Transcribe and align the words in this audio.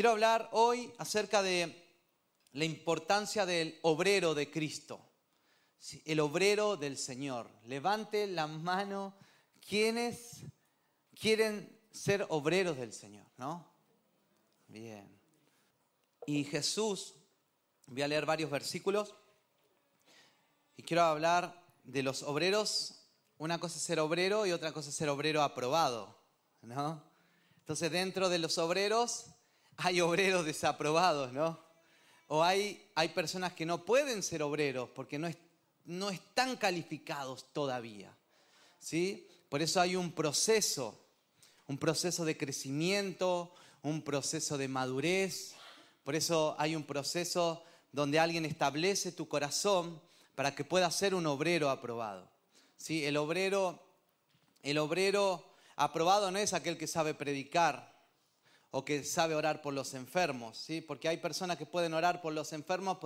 quiero 0.00 0.12
hablar 0.12 0.48
hoy 0.52 0.90
acerca 0.96 1.42
de 1.42 1.76
la 2.52 2.64
importancia 2.64 3.44
del 3.44 3.78
obrero 3.82 4.34
de 4.34 4.50
Cristo, 4.50 4.98
el 6.06 6.20
obrero 6.20 6.78
del 6.78 6.96
Señor. 6.96 7.50
Levante 7.66 8.26
la 8.26 8.46
mano 8.46 9.14
quienes 9.60 10.38
quieren 11.14 11.78
ser 11.90 12.24
obreros 12.30 12.78
del 12.78 12.94
Señor, 12.94 13.26
¿no? 13.36 13.70
Bien. 14.68 15.06
Y 16.24 16.44
Jesús, 16.44 17.12
voy 17.84 18.00
a 18.00 18.08
leer 18.08 18.24
varios 18.24 18.50
versículos 18.50 19.14
y 20.78 20.82
quiero 20.82 21.02
hablar 21.02 21.62
de 21.84 22.02
los 22.02 22.22
obreros. 22.22 23.04
Una 23.36 23.58
cosa 23.60 23.76
es 23.76 23.82
ser 23.82 24.00
obrero 24.00 24.46
y 24.46 24.52
otra 24.52 24.72
cosa 24.72 24.88
es 24.88 24.96
ser 24.96 25.10
obrero 25.10 25.42
aprobado, 25.42 26.18
¿no? 26.62 27.04
Entonces 27.58 27.92
dentro 27.92 28.30
de 28.30 28.38
los 28.38 28.56
obreros 28.56 29.26
hay 29.82 30.00
obreros 30.00 30.44
desaprobados, 30.44 31.32
¿no? 31.32 31.58
O 32.28 32.42
hay, 32.44 32.90
hay 32.94 33.08
personas 33.08 33.54
que 33.54 33.66
no 33.66 33.84
pueden 33.84 34.22
ser 34.22 34.42
obreros 34.42 34.88
porque 34.94 35.18
no, 35.18 35.28
no 35.86 36.10
están 36.10 36.56
calificados 36.56 37.52
todavía, 37.52 38.14
¿sí? 38.78 39.26
Por 39.48 39.62
eso 39.62 39.80
hay 39.80 39.96
un 39.96 40.12
proceso, 40.12 40.96
un 41.66 41.78
proceso 41.78 42.24
de 42.24 42.36
crecimiento, 42.36 43.52
un 43.82 44.02
proceso 44.02 44.58
de 44.58 44.68
madurez. 44.68 45.54
Por 46.04 46.14
eso 46.14 46.54
hay 46.58 46.76
un 46.76 46.84
proceso 46.84 47.64
donde 47.90 48.20
alguien 48.20 48.44
establece 48.44 49.10
tu 49.10 49.28
corazón 49.28 50.00
para 50.34 50.54
que 50.54 50.64
puedas 50.64 50.94
ser 50.94 51.14
un 51.14 51.26
obrero 51.26 51.68
aprobado. 51.70 52.28
¿Sí? 52.76 53.04
El 53.04 53.16
obrero, 53.16 53.82
el 54.62 54.78
obrero 54.78 55.44
aprobado 55.74 56.30
no 56.30 56.38
es 56.38 56.52
aquel 56.52 56.78
que 56.78 56.86
sabe 56.86 57.14
predicar 57.14 57.89
o 58.70 58.84
que 58.84 59.04
sabe 59.04 59.34
orar 59.34 59.62
por 59.62 59.74
los 59.74 59.94
enfermos, 59.94 60.56
¿sí? 60.58 60.80
Porque 60.80 61.08
hay 61.08 61.16
personas 61.16 61.56
que 61.56 61.66
pueden 61.66 61.94
orar 61.94 62.20
por 62.20 62.32
los 62.32 62.52
enfermos 62.52 62.98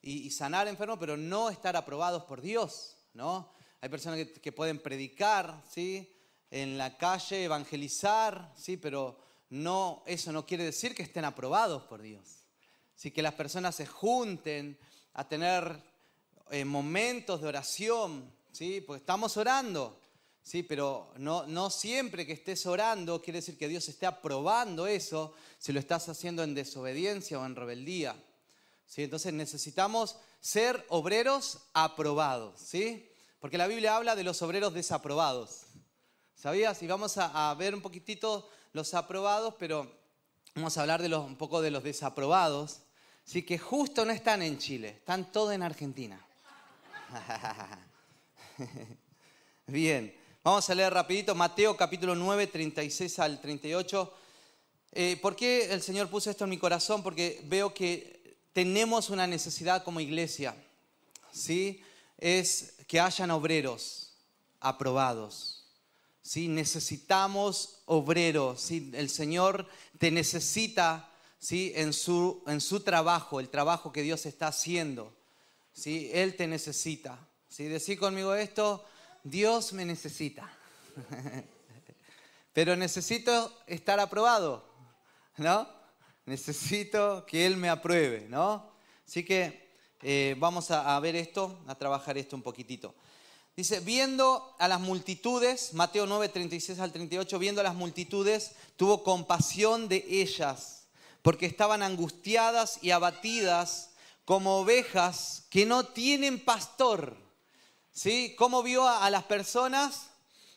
y, 0.00 0.26
y, 0.26 0.30
sanar 0.30 0.66
enfermos, 0.68 0.98
pero 0.98 1.16
no 1.16 1.50
estar 1.50 1.76
aprobados 1.76 2.24
por 2.24 2.40
Dios, 2.40 2.96
¿no? 3.12 3.52
Hay 3.84 3.90
personas 3.90 4.26
que, 4.40 4.50
pueden 4.50 4.78
predicar, 4.78 5.62
¿sí? 5.70 6.10
En 6.50 6.78
la 6.78 6.96
calle, 6.96 7.44
evangelizar, 7.44 8.50
¿sí? 8.56 8.78
Pero 8.78 9.18
no, 9.50 10.02
eso 10.06 10.32
no 10.32 10.46
quiere 10.46 10.64
decir 10.64 10.94
que 10.94 11.02
estén 11.02 11.26
aprobados 11.26 11.82
por 11.82 12.00
Dios. 12.00 12.46
Sí, 12.94 13.10
que 13.10 13.20
las 13.20 13.34
personas 13.34 13.74
se 13.74 13.84
junten 13.84 14.78
a 15.12 15.28
tener 15.28 15.82
eh, 16.50 16.64
momentos 16.64 17.42
de 17.42 17.48
oración, 17.48 18.32
¿sí? 18.52 18.80
Porque 18.80 19.00
estamos 19.00 19.36
orando, 19.36 20.00
¿sí? 20.44 20.62
Pero 20.62 21.10
no, 21.16 21.44
no 21.46 21.70
siempre 21.70 22.24
que 22.24 22.34
estés 22.34 22.66
orando 22.66 23.20
quiere 23.20 23.40
decir 23.40 23.58
que 23.58 23.66
Dios 23.66 23.88
esté 23.88 24.06
aprobando 24.06 24.86
eso 24.86 25.34
si 25.58 25.72
lo 25.72 25.80
estás 25.80 26.08
haciendo 26.08 26.44
en 26.44 26.54
desobediencia 26.54 27.40
o 27.40 27.46
en 27.46 27.56
rebeldía. 27.56 28.14
¿Sí? 28.86 29.02
Entonces 29.02 29.32
necesitamos 29.32 30.16
ser 30.40 30.84
obreros 30.90 31.58
aprobados, 31.72 32.60
¿sí? 32.60 33.08
Porque 33.40 33.58
la 33.58 33.66
Biblia 33.66 33.96
habla 33.96 34.14
de 34.14 34.24
los 34.24 34.42
obreros 34.42 34.74
desaprobados. 34.74 35.62
¿Sabías? 36.34 36.82
Y 36.82 36.86
vamos 36.86 37.16
a, 37.16 37.54
ver 37.54 37.74
un 37.74 37.80
poquitito 37.80 38.50
los 38.74 38.92
aprobados, 38.92 39.54
pero 39.58 39.90
vamos 40.54 40.76
a 40.76 40.82
hablar 40.82 41.00
de 41.00 41.08
los, 41.08 41.24
un 41.24 41.36
poco 41.36 41.62
de 41.62 41.70
los 41.70 41.82
desaprobados. 41.82 42.80
Sí, 43.24 43.42
que 43.42 43.58
justo 43.58 44.04
no 44.04 44.12
están 44.12 44.42
en 44.42 44.58
Chile, 44.58 44.96
están 44.98 45.32
todos 45.32 45.54
en 45.54 45.62
Argentina. 45.62 46.20
Bien, 49.66 50.14
vamos 50.44 50.70
a 50.70 50.74
leer 50.74 50.92
rapidito 50.92 51.34
Mateo 51.34 51.76
capítulo 51.76 52.14
9, 52.14 52.46
36 52.46 53.18
al 53.18 53.40
38. 53.40 54.14
Eh, 54.92 55.18
¿Por 55.20 55.34
qué 55.34 55.72
el 55.72 55.82
Señor 55.82 56.08
puso 56.08 56.30
esto 56.30 56.44
en 56.44 56.50
mi 56.50 56.58
corazón? 56.58 57.02
Porque 57.02 57.40
veo 57.44 57.74
que 57.74 58.38
tenemos 58.52 59.10
una 59.10 59.26
necesidad 59.26 59.82
como 59.82 59.98
iglesia. 59.98 60.54
¿Sí? 61.32 61.82
es 62.18 62.74
que 62.86 63.00
hayan 63.00 63.30
obreros 63.30 64.12
aprobados. 64.60 65.64
¿sí? 66.22 66.48
Necesitamos 66.48 67.80
obreros. 67.86 68.60
¿sí? 68.60 68.90
El 68.94 69.10
Señor 69.10 69.68
te 69.98 70.10
necesita 70.10 71.10
¿sí? 71.38 71.72
en, 71.74 71.92
su, 71.92 72.42
en 72.46 72.60
su 72.60 72.80
trabajo, 72.80 73.40
el 73.40 73.48
trabajo 73.48 73.92
que 73.92 74.02
Dios 74.02 74.26
está 74.26 74.48
haciendo. 74.48 75.12
¿sí? 75.72 76.10
Él 76.12 76.36
te 76.36 76.46
necesita. 76.46 77.18
¿sí? 77.48 77.64
Decir 77.64 77.98
conmigo 77.98 78.34
esto, 78.34 78.84
Dios 79.24 79.72
me 79.72 79.86
necesita. 79.86 80.52
Pero 82.52 82.76
necesito 82.76 83.52
estar 83.66 83.98
aprobado, 83.98 84.64
¿no? 85.38 85.66
Necesito 86.26 87.24
que 87.26 87.46
Él 87.46 87.56
me 87.56 87.70
apruebe, 87.70 88.26
¿no? 88.28 88.70
Así 89.06 89.24
que 89.24 89.72
eh, 90.02 90.36
vamos 90.38 90.70
a, 90.70 91.00
ver 91.00 91.16
esto, 91.16 91.58
a 91.66 91.74
trabajar 91.74 92.18
esto 92.18 92.36
un 92.36 92.42
poquitito. 92.42 92.94
Dice, 93.56 93.80
viendo 93.80 94.54
a 94.58 94.68
las 94.68 94.80
multitudes, 94.80 95.72
Mateo 95.72 96.06
9, 96.06 96.28
36 96.28 96.78
al 96.78 96.92
38, 96.92 97.38
viendo 97.38 97.62
a 97.62 97.64
las 97.64 97.74
multitudes, 97.74 98.52
tuvo 98.76 99.02
compasión 99.02 99.88
de 99.88 100.04
ellas, 100.06 100.86
porque 101.22 101.46
estaban 101.46 101.82
angustiadas 101.82 102.78
y 102.82 102.90
abatidas 102.90 103.90
como 104.26 104.58
ovejas 104.58 105.44
que 105.48 105.64
no 105.64 105.86
tienen 105.86 106.44
pastor. 106.44 107.23
¿Sí? 107.94 108.34
¿Cómo 108.36 108.64
vio 108.64 108.88
a, 108.88 109.08
las 109.08 109.22
personas? 109.22 110.10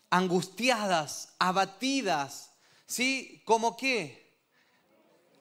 Angustiadas, 0.10 1.30
abatidas. 1.38 2.50
¿Sí? 2.88 3.44
¿Como 3.46 3.78
qué? 3.78 4.34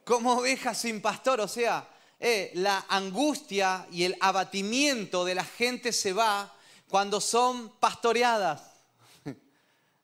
Como 0.05 0.35
ovejas 0.35 0.79
sin 0.79 1.01
pastor, 1.01 1.41
o 1.41 1.49
sea, 1.49 1.89
eh, 2.21 2.53
la 2.55 2.85
angustia 2.91 3.89
y 3.91 4.05
el 4.05 4.15
abatimiento 4.21 5.25
de 5.25 5.35
la 5.35 5.45
gente 5.45 5.91
se 5.91 6.13
va 6.13 6.55
cuando 6.89 7.19
son 7.19 7.71
pastoreadas. 7.81 8.63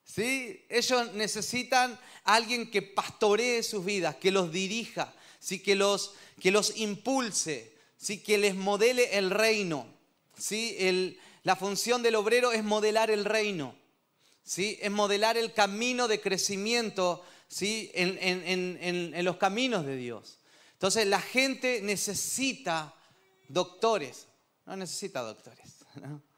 ¿Sí? 0.04 0.64
Ellos 0.70 1.12
necesitan 1.12 1.98
alguien 2.24 2.70
que 2.70 2.80
pastoree 2.80 3.62
sus 3.62 3.84
vidas, 3.84 4.16
que 4.16 4.30
los 4.30 4.50
dirija, 4.50 5.12
¿sí? 5.38 5.60
que, 5.60 5.74
los, 5.74 6.14
que 6.40 6.50
los 6.50 6.74
impulse, 6.78 7.76
¿sí? 7.98 8.22
que 8.22 8.38
les 8.38 8.54
modele 8.54 9.18
el 9.18 9.30
reino. 9.30 9.86
¿Sí? 10.38 10.74
La 11.42 11.56
función 11.56 12.02
del 12.02 12.14
obrero 12.14 12.52
es 12.52 12.64
modelar 12.64 13.10
el 13.10 13.24
reino, 13.24 13.74
¿sí? 14.44 14.78
es 14.80 14.90
modelar 14.90 15.36
el 15.36 15.52
camino 15.52 16.08
de 16.08 16.20
crecimiento 16.20 17.24
¿sí? 17.48 17.90
en, 17.94 18.18
en 19.14 19.24
los 19.24 19.36
caminos 19.36 19.84
de 19.84 19.96
Dios. 19.96 20.38
Entonces 20.72 21.06
la 21.06 21.20
gente 21.20 21.80
necesita 21.82 22.94
doctores, 23.48 24.26
no 24.66 24.76
necesita 24.76 25.20
doctores. 25.22 25.84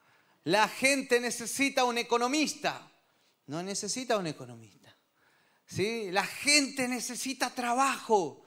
La 0.44 0.68
gente 0.68 1.20
necesita 1.20 1.84
un 1.84 1.96
economista, 1.96 2.86
no 3.46 3.62
necesita 3.62 4.18
un 4.18 4.26
economista. 4.26 4.94
¿Sí? 5.66 6.10
La 6.10 6.26
gente 6.26 6.86
necesita 6.86 7.48
trabajo, 7.48 8.44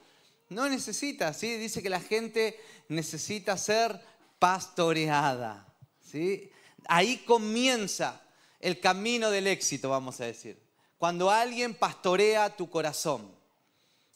no 0.50 0.68
necesita, 0.68 1.34
¿sí? 1.34 1.56
dice 1.56 1.82
que 1.82 1.90
la 1.90 2.00
gente 2.00 2.58
necesita 2.88 3.56
ser 3.58 4.00
pastoreada. 4.38 5.67
¿Sí? 6.10 6.50
Ahí 6.86 7.18
comienza 7.18 8.22
el 8.60 8.80
camino 8.80 9.30
del 9.30 9.46
éxito, 9.46 9.90
vamos 9.90 10.20
a 10.20 10.24
decir. 10.24 10.58
Cuando 10.96 11.30
alguien 11.30 11.74
pastorea 11.74 12.56
tu 12.56 12.68
corazón. 12.68 13.30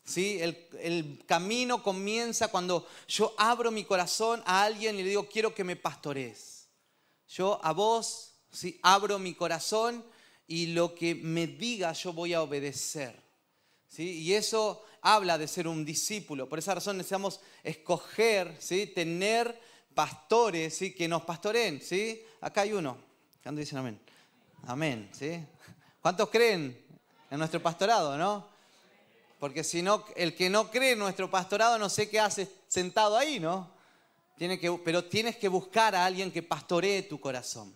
¿sí? 0.04 0.38
El, 0.40 1.22
camino 1.26 1.82
comienza 1.82 2.48
cuando 2.48 2.86
yo 3.06 3.34
abro 3.38 3.70
mi 3.70 3.84
corazón 3.84 4.42
a 4.46 4.64
alguien 4.64 4.98
y 4.98 5.02
le 5.02 5.10
digo, 5.10 5.28
quiero 5.28 5.54
que 5.54 5.64
me 5.64 5.76
pastorees. 5.76 6.66
Yo 7.28 7.60
a 7.62 7.72
vos 7.72 8.34
¿sí? 8.50 8.78
abro 8.82 9.18
mi 9.18 9.34
corazón 9.34 10.04
y 10.46 10.66
lo 10.66 10.94
que 10.94 11.14
me 11.14 11.46
diga 11.46 11.92
yo 11.92 12.12
voy 12.12 12.34
a 12.34 12.42
obedecer. 12.42 13.14
¿sí? 13.88 14.18
Y 14.20 14.34
eso 14.34 14.84
habla 15.00 15.38
de 15.38 15.48
ser 15.48 15.68
un 15.68 15.84
discípulo. 15.84 16.48
Por 16.48 16.58
esa 16.58 16.74
razón 16.74 16.96
necesitamos 16.96 17.40
escoger, 17.62 18.56
¿sí? 18.58 18.86
tener 18.88 19.58
pastores 19.94 20.76
¿sí? 20.76 20.94
que 20.94 21.08
nos 21.08 21.22
pastoreen. 21.22 21.80
¿sí? 21.80 22.22
Acá 22.40 22.62
hay 22.62 22.72
uno. 22.72 22.96
¿Cuántos 23.42 23.60
dicen 23.60 23.78
amén? 23.78 24.00
Amén. 24.66 25.10
¿sí? 25.12 25.44
¿Cuántos 26.00 26.28
creen 26.30 26.84
en 27.30 27.38
nuestro 27.38 27.62
pastorado, 27.62 28.16
no? 28.16 28.46
Porque 29.38 29.64
si 29.64 29.82
no, 29.82 30.04
el 30.14 30.36
que 30.36 30.48
no 30.48 30.70
cree 30.70 30.92
en 30.92 30.98
nuestro 30.98 31.30
pastorado 31.30 31.78
no 31.78 31.88
sé 31.88 32.08
qué 32.08 32.20
hace 32.20 32.48
sentado 32.68 33.16
ahí, 33.16 33.40
¿no? 33.40 33.70
Tiene 34.36 34.58
que, 34.58 34.70
pero 34.84 35.04
tienes 35.04 35.36
que 35.36 35.48
buscar 35.48 35.94
a 35.94 36.04
alguien 36.04 36.30
que 36.30 36.42
pastoree 36.42 37.02
tu 37.02 37.20
corazón. 37.20 37.74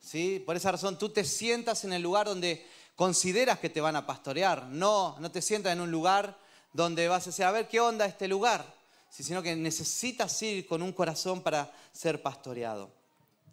¿sí? 0.00 0.42
Por 0.44 0.56
esa 0.56 0.72
razón 0.72 0.98
tú 0.98 1.08
te 1.08 1.24
sientas 1.24 1.84
en 1.84 1.92
el 1.92 2.02
lugar 2.02 2.26
donde 2.26 2.66
consideras 2.96 3.58
que 3.58 3.70
te 3.70 3.80
van 3.80 3.96
a 3.96 4.06
pastorear. 4.06 4.66
No, 4.66 5.16
no 5.20 5.30
te 5.30 5.42
sientas 5.42 5.72
en 5.72 5.80
un 5.80 5.90
lugar 5.90 6.38
donde 6.72 7.08
vas 7.08 7.24
a 7.24 7.30
decir, 7.30 7.44
a 7.44 7.52
ver 7.52 7.68
qué 7.68 7.80
onda 7.80 8.06
este 8.06 8.28
lugar. 8.28 8.64
Sino 9.10 9.42
que 9.42 9.54
necesitas 9.56 10.40
ir 10.42 10.66
con 10.66 10.82
un 10.82 10.92
corazón 10.92 11.42
para 11.42 11.72
ser 11.92 12.22
pastoreado. 12.22 12.90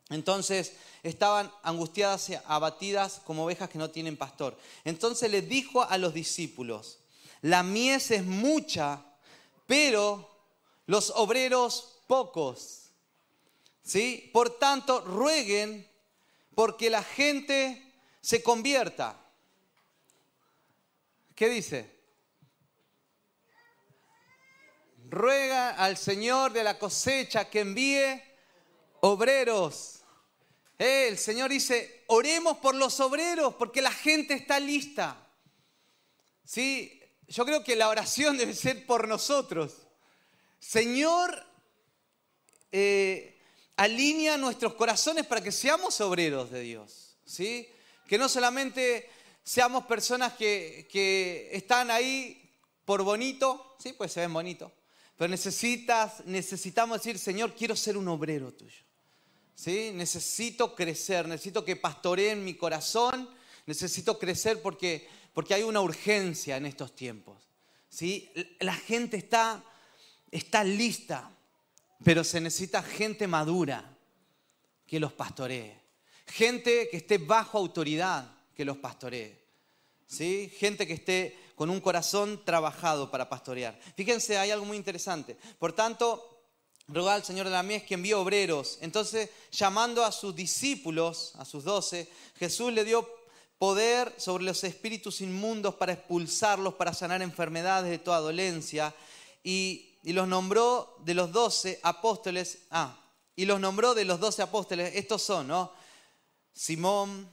Entonces 0.10 0.74
estaban 1.04 1.52
angustiadas 1.64 2.30
y 2.30 2.36
abatidas 2.46 3.22
como 3.26 3.44
ovejas 3.46 3.70
que 3.70 3.78
no 3.78 3.90
tienen 3.90 4.16
pastor. 4.16 4.58
Entonces 4.86 5.30
les 5.30 5.48
dijo 5.50 5.84
a 5.84 5.98
los 5.98 6.14
discípulos, 6.14 7.00
la 7.42 7.64
mies 7.64 8.12
es 8.12 8.24
mucha, 8.24 9.04
pero 9.66 10.30
los 10.86 11.12
obreros 11.16 12.02
pocos. 12.08 12.84
¿Sí? 13.84 14.30
Por 14.34 14.58
tanto, 14.58 15.02
rueguen 15.02 15.88
porque 16.56 16.90
la 16.90 17.04
gente 17.04 17.94
se 18.22 18.44
convierta. 18.44 19.18
¿Qué 21.36 21.50
dice? 21.50 21.97
Ruega 25.10 25.72
al 25.72 25.98
Señor 25.98 26.52
de 26.52 26.64
la 26.64 26.78
cosecha 26.78 27.50
que 27.50 27.62
envíe 27.62 28.22
obreros. 29.02 30.02
El 30.78 31.18
Señor 31.18 31.50
dice, 31.50 32.04
oremos 32.08 32.58
por 32.58 32.76
los 32.76 33.00
obreros 33.00 33.56
porque 33.56 33.82
la 33.82 33.92
gente 33.92 34.34
está 34.34 34.60
lista. 34.60 35.28
¿Sí? 36.44 37.02
Yo 37.28 37.46
creo 37.46 37.64
que 37.64 37.76
la 37.76 37.90
oración 37.90 38.38
debe 38.38 38.54
ser 38.54 38.86
por 38.86 39.08
nosotros. 39.08 39.74
Señor, 40.60 41.46
eh, 42.72 43.40
alinea 43.78 44.38
nuestros 44.38 44.74
corazones 44.74 45.26
para 45.26 45.42
que 45.42 45.52
seamos 45.52 46.02
obreros 46.02 46.52
de 46.52 46.62
Dios. 46.62 47.18
¿sí? 47.26 47.70
Que 48.08 48.18
no 48.18 48.28
solamente 48.28 49.10
seamos 49.44 49.86
personas 49.86 50.34
que, 50.34 50.88
que 50.92 51.50
están 51.54 51.92
ahí 51.92 52.44
por 52.84 53.04
bonito, 53.04 53.76
sí, 53.80 53.94
pues 53.94 54.12
se 54.12 54.22
ven 54.22 54.34
bonitos, 54.34 54.72
pero 55.18 55.30
necesitas, 55.30 56.24
necesitamos 56.26 57.00
decir, 57.00 57.18
Señor, 57.18 57.56
quiero 57.56 57.76
ser 57.76 57.98
un 57.98 58.08
obrero 58.08 58.54
tuyo. 58.54 58.84
¿Sí? 59.56 59.90
Necesito 59.92 60.76
crecer, 60.76 61.28
necesito 61.28 61.66
que 61.66 61.76
pastoreen 61.76 62.46
mi 62.46 62.54
corazón, 62.54 63.28
necesito 63.66 64.20
crecer 64.20 64.62
porque, 64.62 65.08
porque 65.34 65.56
hay 65.56 65.64
una 65.64 65.82
urgencia 65.82 66.58
en 66.58 66.68
estos 66.68 66.96
tiempos. 66.96 67.42
¿Sí? 67.90 68.32
La 68.60 68.76
gente 68.76 69.18
está, 69.18 69.64
está 70.30 70.64
lista, 70.64 71.32
pero 72.04 72.24
se 72.24 72.40
necesita 72.40 72.84
gente 72.84 73.26
madura 73.26 73.98
que 74.86 75.00
los 75.00 75.14
pastoree. 75.14 75.82
Gente 76.28 76.90
que 76.92 76.98
esté 76.98 77.18
bajo 77.18 77.58
autoridad 77.58 78.32
que 78.56 78.66
los 78.66 78.78
pastoree. 78.78 79.36
¿Sí? 80.06 80.52
Gente 80.60 80.86
que 80.86 80.94
esté 80.94 81.36
con 81.58 81.72
un 81.72 81.82
corazón 81.82 82.46
trabajado 82.46 83.10
para 83.10 83.28
pastorear. 83.28 83.80
Fíjense, 83.96 84.38
hay 84.38 84.52
algo 84.52 84.64
muy 84.64 84.78
interesante. 84.78 85.36
Por 85.58 85.74
tanto, 85.74 86.44
rogad 86.88 87.16
al 87.16 87.24
Señor 87.24 87.48
de 87.48 87.52
la 87.52 87.64
mies 87.64 87.82
que 87.82 87.96
envió 87.96 88.22
obreros. 88.22 88.78
Entonces, 88.80 89.32
llamando 89.52 90.06
a 90.06 90.12
sus 90.12 90.36
discípulos, 90.36 91.34
a 91.36 91.46
sus 91.46 91.64
doce, 91.64 92.08
Jesús 92.38 92.72
le 92.72 92.86
dio 92.86 93.10
poder 93.58 94.14
sobre 94.18 94.44
los 94.44 94.64
espíritus 94.64 95.20
inmundos 95.22 95.74
para 95.74 95.94
expulsarlos, 95.94 96.76
para 96.76 96.94
sanar 96.94 97.24
enfermedades 97.24 97.90
de 97.90 97.98
toda 97.98 98.20
dolencia. 98.20 98.94
Y, 99.44 99.96
y 100.04 100.14
los 100.14 100.28
nombró 100.28 100.96
de 101.06 101.16
los 101.16 101.32
doce 101.32 101.80
apóstoles. 101.82 102.60
Ah, 102.70 103.00
y 103.36 103.46
los 103.46 103.60
nombró 103.60 103.96
de 103.96 104.06
los 104.06 104.20
doce 104.20 104.44
apóstoles. 104.44 104.92
Estos 104.94 105.24
son, 105.24 105.48
¿no? 105.48 105.72
Simón, 106.54 107.28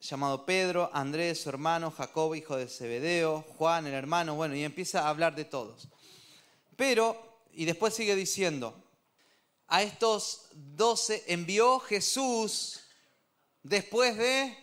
llamado 0.00 0.46
Pedro, 0.46 0.90
Andrés, 0.92 1.42
su 1.42 1.48
hermano, 1.48 1.90
Jacob, 1.90 2.34
hijo 2.34 2.56
de 2.56 2.68
Zebedeo, 2.68 3.44
Juan, 3.56 3.86
el 3.86 3.94
hermano, 3.94 4.34
bueno, 4.34 4.54
y 4.54 4.64
empieza 4.64 5.02
a 5.02 5.08
hablar 5.08 5.34
de 5.34 5.44
todos. 5.44 5.88
Pero, 6.76 7.40
y 7.52 7.64
después 7.64 7.94
sigue 7.94 8.14
diciendo, 8.14 8.84
a 9.66 9.82
estos 9.82 10.46
doce 10.52 11.24
envió 11.26 11.80
Jesús 11.80 12.80
después 13.62 14.16
de 14.16 14.56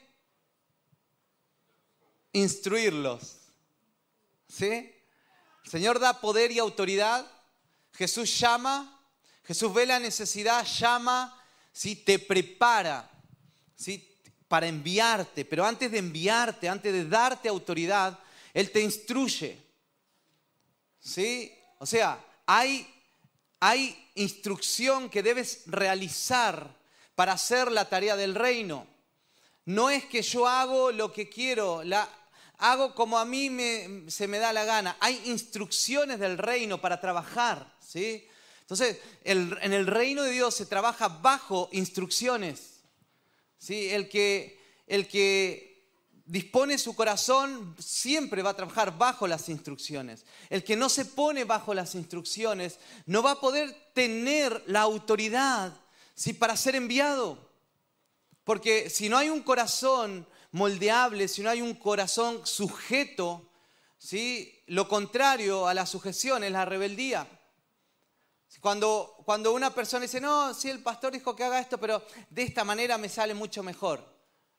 instruirlos. 2.32 3.38
¿Sí? 4.48 4.92
El 5.66 5.72
Señor 5.72 6.00
da 6.00 6.22
poder 6.22 6.52
y 6.52 6.60
autoridad, 6.60 7.30
Jesús 7.94 8.40
llama, 8.40 9.04
Jesús 9.44 9.74
ve 9.74 9.86
la 9.86 10.00
necesidad, 10.00 10.66
llama, 10.66 11.44
¿sí? 11.72 11.96
te 11.96 12.20
prepara. 12.20 13.12
¿sí? 13.76 14.15
Para 14.48 14.68
enviarte, 14.68 15.46
pero 15.46 15.66
antes 15.66 15.92
de 15.92 15.98
enviarte, 15.98 16.70
antes 16.70 16.94
de 16.94 17.08
darte 17.08 17.50
autoridad, 17.50 18.18
Él 18.54 18.72
te 18.72 18.82
instruye. 18.82 19.58
¿Sí? 21.00 21.52
O 21.80 21.86
sea, 21.86 22.24
hay, 22.46 22.88
hay 23.60 24.10
instrucción 24.16 25.10
que 25.10 25.24
debes 25.24 25.64
realizar 25.66 26.76
para 27.16 27.34
hacer 27.34 27.72
la 27.72 27.90
tarea 27.90 28.16
del 28.16 28.36
reino. 28.36 28.88
No 29.66 29.90
es 29.90 30.06
que 30.06 30.22
yo 30.22 30.48
hago 30.48 30.92
lo 30.92 31.12
que 31.12 31.28
quiero, 31.28 31.84
la, 31.84 32.08
hago 32.60 32.94
como 32.94 33.18
a 33.18 33.26
mí 33.26 33.50
me, 33.50 34.10
se 34.10 34.28
me 34.28 34.38
da 34.38 34.54
la 34.54 34.66
gana. 34.66 34.98
Hay 35.00 35.22
instrucciones 35.26 36.20
del 36.20 36.38
reino 36.38 36.80
para 36.80 37.02
trabajar. 37.02 37.74
¿sí? 37.80 38.28
Entonces, 38.62 39.00
en 39.24 39.74
el 39.74 39.88
reino 39.88 40.24
de 40.24 40.32
Dios 40.32 40.56
se 40.56 40.66
trabaja 40.66 41.08
bajo 41.08 41.70
instrucciones. 41.72 42.75
¿Sí? 43.66 43.90
El, 43.90 44.08
que, 44.08 44.60
el 44.86 45.08
que 45.08 45.90
dispone 46.26 46.78
su 46.78 46.96
corazón 46.96 47.76
siempre 47.80 48.44
va 48.44 48.52
a 48.52 48.56
trabajar 48.56 48.96
bajo 48.96 49.28
las 49.28 49.50
instrucciones. 49.50 50.24
El 50.52 50.64
que 50.64 50.76
no 50.76 50.88
se 50.88 51.06
pone 51.06 51.46
bajo 51.46 51.74
las 51.74 51.96
instrucciones 51.96 52.78
no 53.08 53.24
va 53.24 53.32
a 53.32 53.42
poder 53.42 53.76
tener 53.94 54.64
la 54.68 54.82
autoridad 54.82 55.74
¿sí? 56.14 56.34
para 56.34 56.56
ser 56.56 56.76
enviado. 56.76 57.50
Porque 58.44 58.92
si 58.92 59.10
no 59.10 59.18
hay 59.18 59.30
un 59.30 59.42
corazón 59.42 60.28
moldeable, 60.52 61.28
si 61.28 61.42
no 61.42 61.50
hay 61.50 61.62
un 61.62 61.74
corazón 61.74 62.46
sujeto, 62.46 63.50
¿sí? 63.98 64.62
lo 64.68 64.88
contrario 64.88 65.68
a 65.68 65.74
la 65.74 65.88
sujeción 65.88 66.44
es 66.44 66.52
la 66.52 66.66
rebeldía. 66.66 67.28
Cuando, 68.66 69.22
cuando 69.26 69.54
una 69.54 69.72
persona 69.72 70.06
dice, 70.08 70.20
no, 70.20 70.52
sí, 70.52 70.72
el 70.72 70.80
pastor 70.80 71.14
dijo 71.14 71.36
que 71.36 71.44
haga 71.44 71.60
esto, 71.60 71.80
pero 71.80 72.04
de 72.32 72.42
esta 72.42 72.64
manera 72.64 72.98
me 72.98 73.10
sale 73.10 73.36
mucho 73.36 73.62
mejor. 73.62 74.04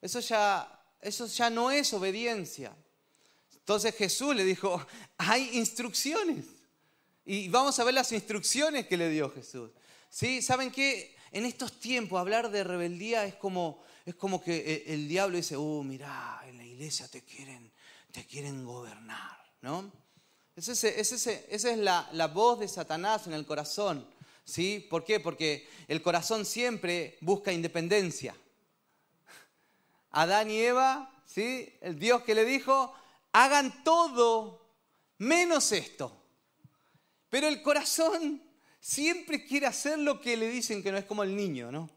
Eso 0.00 0.20
ya, 0.20 0.80
eso 1.00 1.26
ya 1.26 1.50
no 1.50 1.72
es 1.72 1.92
obediencia. 1.92 2.72
Entonces 3.52 3.96
Jesús 3.96 4.36
le 4.36 4.44
dijo, 4.44 4.80
hay 5.18 5.58
instrucciones. 5.58 6.44
Y 7.24 7.48
vamos 7.48 7.80
a 7.80 7.82
ver 7.82 7.94
las 7.94 8.12
instrucciones 8.12 8.86
que 8.86 8.96
le 8.96 9.10
dio 9.10 9.28
Jesús. 9.28 9.72
¿Sí? 10.08 10.40
¿Saben 10.40 10.70
qué? 10.70 11.16
En 11.32 11.44
estos 11.44 11.80
tiempos 11.80 12.20
hablar 12.20 12.52
de 12.52 12.62
rebeldía 12.62 13.24
es 13.24 13.34
como, 13.34 13.82
es 14.04 14.14
como 14.14 14.40
que 14.40 14.56
eh, 14.56 14.84
el 14.86 15.08
diablo 15.08 15.36
dice, 15.36 15.56
oh, 15.56 15.82
mira, 15.82 16.42
en 16.46 16.58
la 16.58 16.64
iglesia 16.64 17.08
te 17.08 17.24
quieren, 17.24 17.72
te 18.12 18.24
quieren 18.24 18.64
gobernar, 18.64 19.36
¿no? 19.62 19.90
Esa 20.56 20.72
es 20.72 21.78
la, 21.78 22.08
la, 22.12 22.26
voz 22.28 22.60
de 22.60 22.68
Satanás 22.68 23.26
en 23.26 23.34
el 23.34 23.44
corazón. 23.44 24.06
¿sí? 24.46 24.86
¿Por 24.88 25.04
qué? 25.04 25.20
Porque 25.20 25.68
el 25.88 26.00
corazón 26.00 26.46
siempre 26.46 27.18
busca 27.20 27.52
independencia. 27.52 28.34
Adán 30.12 30.50
y 30.50 30.58
Eva, 30.60 31.12
¿sí? 31.26 31.74
el 31.82 31.98
Dios 31.98 32.22
que 32.22 32.34
le 32.34 32.46
dijo, 32.46 32.94
hagan 33.32 33.84
todo 33.84 34.66
menos 35.18 35.72
esto. 35.72 36.16
Pero 37.28 37.48
el 37.48 37.60
corazón 37.60 38.42
siempre 38.80 39.44
quiere 39.44 39.66
hacer 39.66 39.98
lo 39.98 40.20
que 40.20 40.36
le 40.36 40.48
dicen 40.48 40.82
que 40.82 40.90
no 40.90 40.96
es 40.96 41.04
como 41.04 41.22
el 41.22 41.36
niño, 41.36 41.70
¿no? 41.70 41.90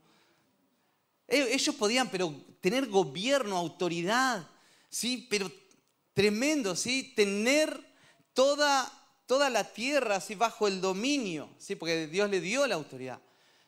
E, 1.27 1.53
ellos 1.53 1.75
podían, 1.75 2.09
pero 2.09 2.33
tener 2.59 2.87
gobierno, 2.87 3.55
autoridad, 3.55 4.45
¿sí? 4.89 5.27
Pero 5.29 5.49
tremendo, 6.13 6.75
¿sí? 6.75 7.13
Tener 7.15 7.88
toda, 8.39 8.89
toda 9.25 9.49
la 9.49 9.65
tierra 9.65 10.15
así 10.15 10.33
bajo 10.33 10.65
el 10.65 10.79
dominio, 10.79 11.49
¿sí? 11.57 11.75
porque 11.75 12.07
Dios 12.07 12.29
le 12.29 12.39
dio 12.39 12.65
la 12.67 12.75
autoridad. 12.75 13.19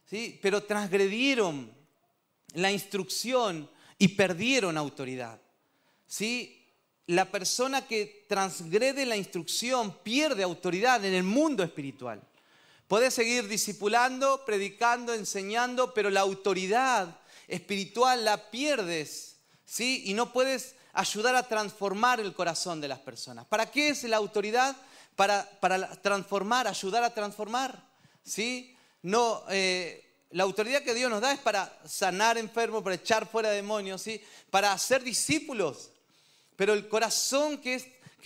¿sí? 0.06 0.40
Pero 0.42 0.64
transgredieron 0.64 1.70
la 2.54 2.72
instrucción 2.72 3.70
y 3.98 4.08
perdieron 4.08 4.78
autoridad. 4.78 5.42
¿sí? 6.08 6.66
La 7.08 7.30
persona 7.30 7.86
que 7.86 8.26
transgrede 8.30 9.06
la 9.06 9.18
instrucción 9.18 9.94
pierde 10.04 10.42
autoridad 10.42 11.04
en 11.04 11.16
el 11.16 11.24
mundo 11.24 11.64
espiritual. 11.64 12.24
Puedes 12.88 13.14
seguir 13.14 13.50
discipulando, 13.50 14.46
predicando, 14.46 15.14
enseñando, 15.14 15.94
pero 15.94 16.10
la 16.10 16.22
autoridad 16.22 17.20
espiritual 17.50 18.24
la 18.24 18.50
pierdes, 18.50 19.36
¿sí? 19.66 20.04
Y 20.06 20.14
no 20.14 20.32
puedes 20.32 20.76
ayudar 20.94 21.36
a 21.36 21.48
transformar 21.48 22.20
el 22.20 22.34
corazón 22.34 22.82
de 22.82 22.88
las 22.88 23.00
personas. 23.00 23.46
¿Para 23.46 23.70
qué 23.70 23.90
es 23.90 24.04
la 24.04 24.18
autoridad? 24.18 24.76
Para, 25.16 25.48
transformar, 26.02 26.68
ayudar 26.68 27.04
a 27.04 27.14
transformar. 27.14 27.84
¿sí? 28.24 28.76
No, 29.04 29.44
eh, 29.50 30.26
la 30.32 30.44
autoridad 30.44 30.84
que 30.84 30.94
Dios 30.94 31.10
nos 31.10 31.22
da 31.22 31.34
es 31.34 31.40
para 31.40 31.78
sanar 31.86 32.38
enfermos, 32.38 32.84
para 32.84 32.96
echar 32.96 33.28
fuera 33.28 33.50
demonios, 33.50 34.02
¿sí? 34.02 34.22
para 34.50 34.74
hacer 34.74 35.04
discípulos. 35.04 35.92
Pero 36.56 36.74
el 36.74 36.88
corazón 36.88 37.58
que, 37.58 37.80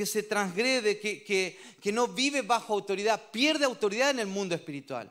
se 0.05 0.23
transgrede, 0.23 0.99
que, 0.99 1.57
que 1.81 1.91
no 1.91 2.07
vive 2.07 2.41
bajo 2.41 2.73
autoridad, 2.73 3.21
pierde 3.31 3.65
autoridad 3.65 4.09
en 4.09 4.19
el 4.19 4.27
mundo 4.27 4.55
espiritual. 4.55 5.09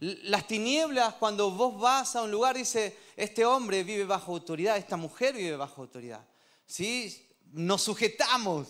Las 0.00 0.46
tinieblas, 0.46 1.14
cuando 1.14 1.50
vos 1.50 1.80
vas 1.80 2.14
a 2.14 2.22
un 2.22 2.30
lugar, 2.30 2.56
dice, 2.56 2.96
este 3.16 3.44
hombre 3.44 3.82
vive 3.82 4.04
bajo 4.04 4.32
autoridad, 4.32 4.76
esta 4.76 4.96
mujer 4.96 5.34
vive 5.34 5.56
bajo 5.56 5.82
autoridad. 5.82 6.20
¿Sí? 6.68 7.26
Nos 7.50 7.82
sujetamos. 7.82 8.68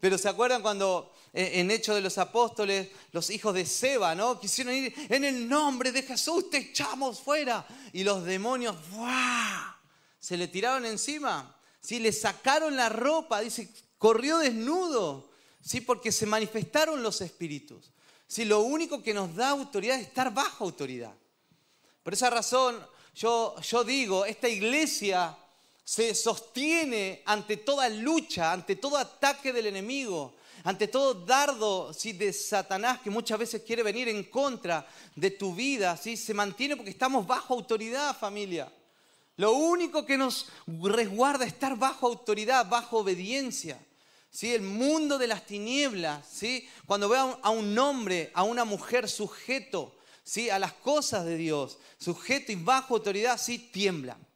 Pero 0.00 0.18
¿se 0.18 0.28
acuerdan 0.28 0.60
cuando 0.60 1.14
eh, 1.32 1.52
en 1.54 1.70
Hechos 1.70 1.94
de 1.94 2.02
los 2.02 2.18
Apóstoles 2.18 2.88
los 3.12 3.30
hijos 3.30 3.54
de 3.54 3.64
Seba, 3.64 4.14
¿no? 4.14 4.38
Quisieron 4.38 4.74
ir 4.74 4.94
en 5.08 5.24
el 5.24 5.48
nombre 5.48 5.90
de 5.92 6.02
Jesús, 6.02 6.50
te 6.50 6.58
echamos 6.58 7.20
fuera. 7.20 7.66
Y 7.92 8.04
los 8.04 8.24
demonios, 8.24 8.76
¡buah! 8.90 9.76
Se 10.20 10.36
le 10.36 10.48
tiraron 10.48 10.84
encima. 10.84 11.56
¿sí? 11.80 11.98
Le 11.98 12.12
sacaron 12.12 12.76
la 12.76 12.88
ropa, 12.88 13.40
dice, 13.40 13.70
corrió 13.96 14.38
desnudo, 14.38 15.30
¿sí? 15.62 15.80
Porque 15.80 16.12
se 16.12 16.26
manifestaron 16.26 17.02
los 17.02 17.20
espíritus. 17.20 17.90
¿sí? 18.26 18.44
Lo 18.44 18.60
único 18.60 19.02
que 19.02 19.14
nos 19.14 19.34
da 19.34 19.50
autoridad 19.50 19.98
es 19.98 20.06
estar 20.06 20.32
bajo 20.32 20.64
autoridad. 20.64 21.14
Por 22.02 22.12
esa 22.12 22.30
razón, 22.30 22.78
yo, 23.14 23.56
yo 23.60 23.84
digo, 23.84 24.24
esta 24.24 24.48
iglesia 24.48 25.36
se 25.88 26.14
sostiene 26.14 27.22
ante 27.24 27.56
toda 27.56 27.88
lucha, 27.88 28.52
ante 28.52 28.76
todo 28.76 28.98
ataque 28.98 29.54
del 29.54 29.68
enemigo, 29.68 30.34
ante 30.64 30.86
todo 30.86 31.14
dardo 31.14 31.94
¿sí? 31.94 32.12
de 32.12 32.30
Satanás 32.30 33.00
que 33.00 33.08
muchas 33.08 33.38
veces 33.38 33.62
quiere 33.62 33.82
venir 33.82 34.06
en 34.06 34.24
contra 34.24 34.86
de 35.16 35.30
tu 35.30 35.54
vida, 35.54 35.96
¿sí? 35.96 36.18
se 36.18 36.34
mantiene 36.34 36.76
porque 36.76 36.90
estamos 36.90 37.26
bajo 37.26 37.54
autoridad, 37.54 38.14
familia. 38.14 38.70
Lo 39.36 39.54
único 39.54 40.04
que 40.04 40.18
nos 40.18 40.48
resguarda 40.66 41.46
es 41.46 41.54
estar 41.54 41.74
bajo 41.74 42.06
autoridad, 42.06 42.68
bajo 42.68 42.98
obediencia. 42.98 43.82
¿sí? 44.30 44.52
El 44.52 44.60
mundo 44.60 45.16
de 45.16 45.28
las 45.28 45.46
tinieblas, 45.46 46.22
¿sí? 46.30 46.68
cuando 46.84 47.08
ve 47.08 47.16
a 47.16 47.48
un 47.48 47.78
hombre, 47.78 48.30
a 48.34 48.42
una 48.42 48.66
mujer 48.66 49.08
sujeto 49.08 49.96
¿sí? 50.22 50.50
a 50.50 50.58
las 50.58 50.74
cosas 50.74 51.24
de 51.24 51.38
Dios, 51.38 51.78
sujeto 51.98 52.52
y 52.52 52.56
bajo 52.56 52.96
autoridad, 52.96 53.40
sí 53.40 53.58
tiemblan. 53.58 54.27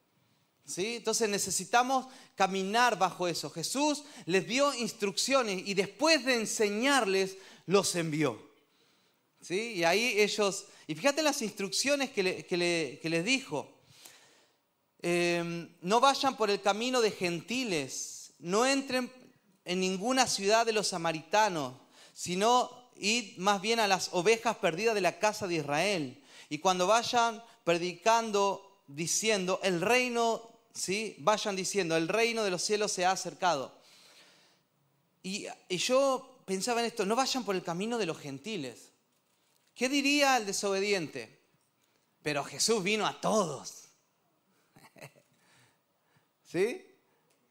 Entonces 0.79 1.29
necesitamos 1.29 2.07
caminar 2.35 2.99
bajo 2.99 3.29
eso. 3.29 3.51
Jesús 3.51 4.05
les 4.27 4.47
dio 4.47 4.73
instrucciones 4.75 5.63
y 5.67 5.75
después 5.75 6.25
de 6.25 6.35
enseñarles, 6.35 7.37
los 7.67 7.95
envió. 7.95 8.51
Y 9.49 9.83
ahí 9.85 10.21
ellos, 10.21 10.67
y 10.87 10.95
fíjate 10.95 11.23
las 11.23 11.43
instrucciones 11.43 12.11
que, 12.11 13.01
les 13.03 13.25
dijo. 13.25 13.71
Em, 15.01 15.69
no 15.81 16.01
vayan 16.01 16.37
por 16.37 16.49
el 16.49 16.61
camino 16.61 17.01
de 17.01 17.11
gentiles, 17.11 18.33
no 18.39 18.65
entren 18.65 19.13
en 19.65 19.81
ninguna 19.81 20.29
ciudad 20.29 20.65
de 20.65 20.73
los 20.73 20.89
samaritanos, 20.89 21.75
sino 22.15 22.91
id 22.97 23.37
más 23.39 23.61
bien 23.61 23.81
a 23.81 23.89
las 23.89 24.11
ovejas 24.13 24.57
perdidas 24.59 24.95
de 24.95 25.01
la 25.01 25.19
casa 25.19 25.49
de 25.49 25.57
Israel. 25.57 26.23
Y 26.49 26.59
cuando 26.59 26.87
vayan 26.87 27.43
predicando, 27.65 28.83
diciendo, 28.87 29.59
el 29.63 29.81
reino 29.81 30.52
¿sí? 30.75 31.17
vayan 31.19 31.57
diciendo, 31.57 31.97
el 31.97 32.09
reino 32.09 32.45
de 32.45 32.51
los 32.51 32.63
cielos 32.63 32.93
se 32.93 33.05
ha 33.05 33.13
acercado. 33.13 33.73
Y, 35.23 35.47
yo 35.71 36.43
pensaba 36.45 36.81
en 36.81 36.87
esto, 36.87 37.07
no 37.07 37.17
vayan 37.17 37.45
por 37.45 37.55
el 37.55 37.63
camino 37.63 37.99
de 37.99 38.07
los 38.07 38.19
gentiles. 38.19 38.91
¿Qué 39.75 39.89
diría 39.89 40.37
el 40.37 40.47
desobediente? 40.47 41.41
Pero 42.23 42.45
Jesús 42.45 42.83
vino 42.83 43.07
a 43.07 43.21
todos. 43.21 43.85
¿Sí? 46.51 46.85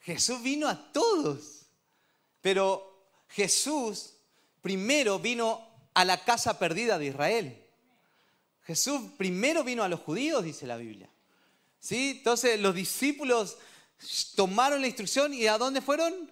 Jesús 0.01 0.41
vino 0.41 0.67
a 0.67 0.91
todos. 0.91 1.65
Pero 2.41 3.07
Jesús 3.29 4.13
primero 4.61 5.19
vino 5.19 5.67
a 5.93 6.05
la 6.05 6.23
casa 6.23 6.59
perdida 6.59 6.97
de 6.97 7.07
Israel. 7.07 7.57
Jesús 8.63 9.01
primero 9.17 9.63
vino 9.63 9.83
a 9.83 9.89
los 9.89 9.99
judíos, 10.01 10.43
dice 10.43 10.67
la 10.67 10.77
Biblia. 10.77 11.09
¿Sí? 11.81 12.11
Entonces 12.17 12.59
los 12.59 12.75
discípulos 12.75 13.57
tomaron 14.35 14.81
la 14.81 14.87
instrucción 14.87 15.33
y 15.33 15.47
¿a 15.47 15.57
dónde 15.57 15.81
fueron? 15.81 16.31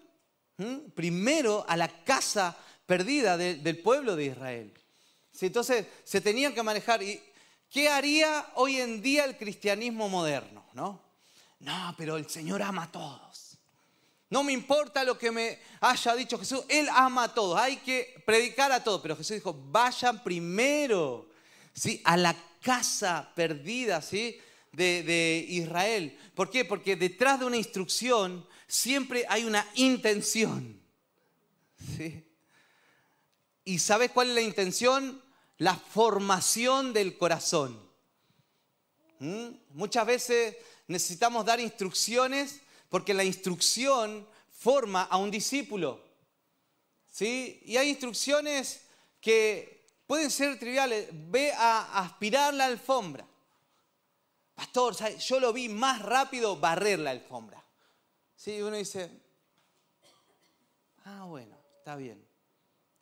¿Mm? 0.57 0.91
Primero 0.93 1.65
a 1.67 1.75
la 1.75 1.87
casa 2.03 2.55
perdida 2.85 3.35
del 3.35 3.79
pueblo 3.79 4.15
de 4.15 4.25
Israel. 4.25 4.73
¿Sí? 5.31 5.47
Entonces 5.47 5.87
se 6.03 6.21
tenían 6.21 6.53
que 6.53 6.61
manejar. 6.61 7.01
¿Y 7.01 7.19
qué 7.69 7.89
haría 7.89 8.47
hoy 8.55 8.79
en 8.79 9.01
día 9.01 9.25
el 9.25 9.37
cristianismo 9.37 10.07
moderno? 10.07 10.65
No, 10.73 11.01
no 11.59 11.95
pero 11.97 12.15
el 12.15 12.29
Señor 12.29 12.61
ama 12.61 12.83
a 12.83 12.91
todos. 12.91 13.57
No 14.29 14.43
me 14.43 14.53
importa 14.53 15.03
lo 15.03 15.17
que 15.17 15.31
me 15.31 15.57
haya 15.81 16.15
dicho 16.15 16.37
Jesús, 16.37 16.63
Él 16.69 16.87
ama 16.93 17.23
a 17.23 17.33
todos. 17.33 17.59
Hay 17.59 17.77
que 17.77 18.21
predicar 18.23 18.71
a 18.71 18.83
todos. 18.83 19.01
Pero 19.01 19.15
Jesús 19.15 19.37
dijo, 19.37 19.59
vayan 19.71 20.23
primero 20.23 21.27
¿sí? 21.73 21.99
a 22.05 22.15
la 22.15 22.35
casa 22.61 23.31
perdida, 23.33 23.99
¿sí? 24.03 24.39
De, 24.71 25.45
Israel. 25.49 26.17
¿Por 26.35 26.49
qué? 26.49 26.65
Porque 26.65 26.95
detrás 26.95 27.39
de 27.39 27.45
una 27.45 27.57
instrucción 27.57 28.47
siempre 28.67 29.25
hay 29.29 29.43
una 29.43 29.67
intención. 29.75 30.79
¿Sí? 31.97 32.23
¿Y 33.65 33.79
sabes 33.79 34.11
cuál 34.11 34.29
es 34.29 34.35
la 34.35 34.41
intención? 34.41 35.21
La 35.57 35.75
formación 35.75 36.93
del 36.93 37.17
corazón. 37.17 37.79
¿Mm? 39.19 39.49
Muchas 39.71 40.05
veces 40.05 40.55
necesitamos 40.87 41.45
dar 41.45 41.59
instrucciones 41.59 42.61
porque 42.89 43.13
la 43.13 43.23
instrucción 43.23 44.27
forma 44.51 45.03
a 45.03 45.17
un 45.17 45.31
discípulo. 45.31 46.03
¿Sí? 47.11 47.61
Y 47.65 47.77
hay 47.77 47.89
instrucciones 47.89 48.81
que 49.19 49.85
pueden 50.07 50.31
ser 50.31 50.57
triviales. 50.57 51.09
Ve 51.11 51.51
a 51.53 51.99
aspirar 51.99 52.53
la 52.53 52.65
alfombra. 52.65 53.27
Pastor, 54.59 54.93
yo 55.19 55.39
lo 55.39 55.53
vi 55.53 55.69
más 55.69 56.01
rápido 56.01 56.57
barrer 56.57 56.99
la 56.99 57.11
alfombra. 57.11 57.63
Sí, 58.35 58.61
uno 58.61 58.75
dice, 58.75 59.09
ah, 61.05 61.23
bueno, 61.23 61.57
está 61.77 61.95
bien. 61.95 62.21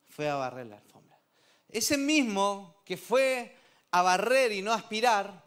Fue 0.08 0.30
a 0.30 0.36
barrer 0.36 0.68
la 0.68 0.76
alfombra. 0.76 1.20
Ese 1.68 1.98
mismo 1.98 2.84
que 2.86 2.96
fue 2.96 3.56
a 3.90 4.04
barrer 4.04 4.52
y 4.52 4.62
no 4.62 4.72
aspirar, 4.72 5.46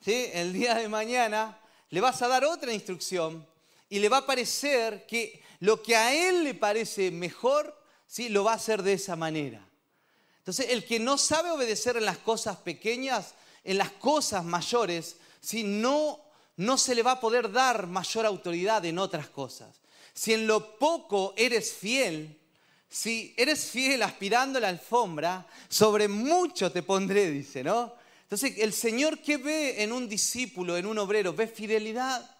¿sí? 0.00 0.30
el 0.32 0.54
día 0.54 0.76
de 0.76 0.88
mañana 0.88 1.60
le 1.90 2.00
vas 2.00 2.22
a 2.22 2.28
dar 2.28 2.46
otra 2.46 2.72
instrucción 2.72 3.46
y 3.90 3.98
le 3.98 4.08
va 4.08 4.16
a 4.18 4.26
parecer 4.26 5.04
que 5.06 5.42
lo 5.60 5.82
que 5.82 5.96
a 5.96 6.14
él 6.14 6.44
le 6.44 6.54
parece 6.54 7.10
mejor, 7.10 7.78
¿sí? 8.06 8.30
lo 8.30 8.42
va 8.44 8.52
a 8.52 8.56
hacer 8.56 8.82
de 8.82 8.94
esa 8.94 9.16
manera. 9.16 9.68
Entonces, 10.38 10.70
el 10.70 10.86
que 10.86 10.98
no 10.98 11.18
sabe 11.18 11.50
obedecer 11.50 11.98
en 11.98 12.06
las 12.06 12.16
cosas 12.16 12.56
pequeñas, 12.56 13.34
en 13.64 13.76
las 13.76 13.90
cosas 13.90 14.46
mayores, 14.46 15.16
si 15.42 15.64
no, 15.64 16.20
no 16.56 16.78
se 16.78 16.94
le 16.94 17.02
va 17.02 17.12
a 17.12 17.20
poder 17.20 17.50
dar 17.50 17.88
mayor 17.88 18.24
autoridad 18.24 18.84
en 18.84 18.98
otras 18.98 19.28
cosas. 19.28 19.80
Si 20.14 20.32
en 20.32 20.46
lo 20.46 20.78
poco 20.78 21.34
eres 21.36 21.72
fiel, 21.72 22.38
si 22.88 23.34
eres 23.36 23.66
fiel 23.66 24.02
aspirando 24.02 24.60
la 24.60 24.68
alfombra, 24.68 25.46
sobre 25.68 26.06
mucho 26.06 26.70
te 26.70 26.82
pondré, 26.82 27.30
dice, 27.30 27.64
¿no? 27.64 27.92
Entonces, 28.22 28.54
el 28.58 28.72
Señor 28.72 29.18
que 29.18 29.36
ve 29.36 29.82
en 29.82 29.92
un 29.92 30.08
discípulo, 30.08 30.76
en 30.76 30.86
un 30.86 30.98
obrero, 30.98 31.34
ve 31.34 31.48
fidelidad. 31.48 32.38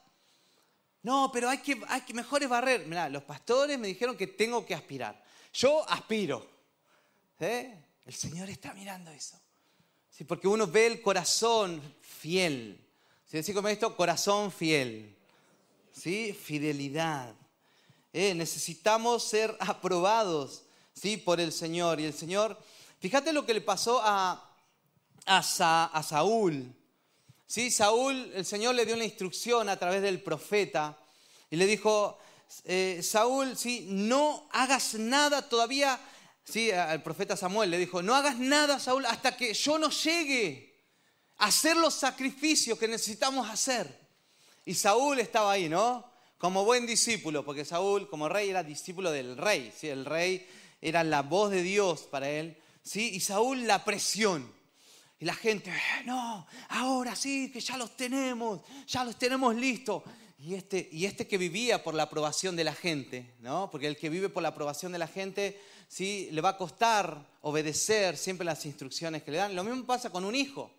No, 1.02 1.30
pero 1.32 1.50
hay 1.50 1.59
que, 1.59 1.82
hay 1.88 2.02
que 2.02 2.14
mejor 2.14 2.47
barrer. 2.47 2.87
Mirá, 2.87 3.09
los 3.09 3.25
pastores 3.25 3.78
me 3.78 3.88
dijeron 3.88 4.16
que 4.16 4.28
tengo 4.28 4.64
que 4.64 4.75
aspirar. 4.75 5.23
Yo 5.52 5.87
aspiro. 5.90 6.49
¿Eh? 7.40 7.76
El 8.06 8.14
Señor 8.14 8.49
está 8.49 8.73
mirando 8.73 9.11
eso. 9.11 9.38
Sí, 10.09 10.25
porque 10.25 10.47
uno 10.47 10.66
ve 10.66 10.87
el 10.87 11.02
corazón 11.02 11.82
fiel. 12.00 12.78
Si 13.32 13.38
decís 13.38 13.54
como 13.54 13.68
esto, 13.68 13.96
corazón 13.96 14.52
fiel. 14.52 15.16
¿Sí? 15.90 16.34
Fidelidad. 16.34 17.34
Eh, 18.12 18.34
necesitamos 18.34 19.24
ser 19.24 19.56
aprobados 19.60 20.64
¿sí? 20.92 21.16
por 21.16 21.40
el 21.40 21.50
Señor. 21.50 21.98
Y 21.98 22.04
el 22.04 22.12
Señor, 22.12 22.62
fíjate 23.00 23.32
lo 23.32 23.46
que 23.46 23.54
le 23.54 23.62
pasó 23.62 24.02
a, 24.04 24.54
a, 25.24 25.42
Saúl. 25.42 26.74
¿Sí? 27.46 27.70
Saúl, 27.70 28.30
el 28.34 28.44
Señor 28.44 28.74
le 28.74 28.84
dio 28.84 28.96
una 28.96 29.04
instrucción 29.04 29.70
a 29.70 29.78
través 29.78 30.02
del 30.02 30.20
profeta 30.20 30.98
y 31.50 31.56
le 31.56 31.64
dijo, 31.64 32.18
eh, 32.66 33.00
Saúl, 33.02 33.56
¿sí? 33.56 33.86
no 33.88 34.46
hagas 34.52 34.92
nada 34.92 35.48
todavía. 35.48 35.98
Sí, 36.44 36.70
al 36.70 37.02
profeta 37.02 37.34
Samuel 37.38 37.70
le 37.70 37.78
dijo, 37.78 38.02
no 38.02 38.14
hagas 38.14 38.36
nada, 38.36 38.78
Saúl, 38.78 39.06
hasta 39.06 39.38
que 39.38 39.54
yo 39.54 39.78
no 39.78 39.88
llegue 39.88 40.71
hacer 41.42 41.76
los 41.76 41.94
sacrificios 41.94 42.78
que 42.78 42.87
necesitamos 42.87 43.50
hacer. 43.50 43.99
Y 44.64 44.75
Saúl 44.75 45.18
estaba 45.18 45.50
ahí, 45.50 45.68
¿no? 45.68 46.08
Como 46.38 46.64
buen 46.64 46.87
discípulo, 46.87 47.44
porque 47.44 47.64
Saúl 47.64 48.08
como 48.08 48.28
rey 48.28 48.50
era 48.50 48.62
discípulo 48.62 49.11
del 49.11 49.37
rey, 49.37 49.72
¿sí? 49.76 49.88
El 49.88 50.04
rey 50.04 50.46
era 50.80 51.02
la 51.02 51.22
voz 51.22 51.50
de 51.50 51.64
Dios 51.64 52.02
para 52.02 52.30
él, 52.30 52.56
¿sí? 52.84 53.11
Y 53.12 53.20
Saúl 53.20 53.66
la 53.66 53.84
presión. 53.84 54.52
Y 55.18 55.25
la 55.25 55.34
gente, 55.34 55.70
eh, 55.70 56.04
no, 56.04 56.46
ahora 56.68 57.16
sí, 57.16 57.50
que 57.52 57.61
ya 57.61 57.76
los 57.76 57.96
tenemos, 57.96 58.61
ya 58.87 59.02
los 59.02 59.16
tenemos 59.16 59.54
listos. 59.56 60.04
Y 60.38 60.54
este, 60.54 60.88
y 60.92 61.06
este 61.06 61.26
que 61.26 61.38
vivía 61.38 61.82
por 61.82 61.94
la 61.94 62.04
aprobación 62.04 62.54
de 62.54 62.64
la 62.64 62.75
gente, 62.75 63.34
¿no? 63.40 63.68
Porque 63.68 63.88
el 63.88 63.96
que 63.96 64.11
vive 64.11 64.28
por 64.28 64.44
la 64.44 64.50
aprobación 64.50 64.92
de 64.92 64.99
la 64.99 65.08
gente, 65.08 65.61
sí, 65.88 66.28
le 66.30 66.40
va 66.40 66.50
a 66.50 66.56
costar 66.56 67.26
obedecer 67.40 68.16
siempre 68.16 68.44
las 68.44 68.64
instrucciones 68.64 69.25
que 69.25 69.32
le 69.32 69.38
dan. 69.38 69.56
Lo 69.56 69.64
mismo 69.64 69.84
pasa 69.84 70.11
con 70.11 70.25
un 70.25 70.37
hijo. 70.37 70.70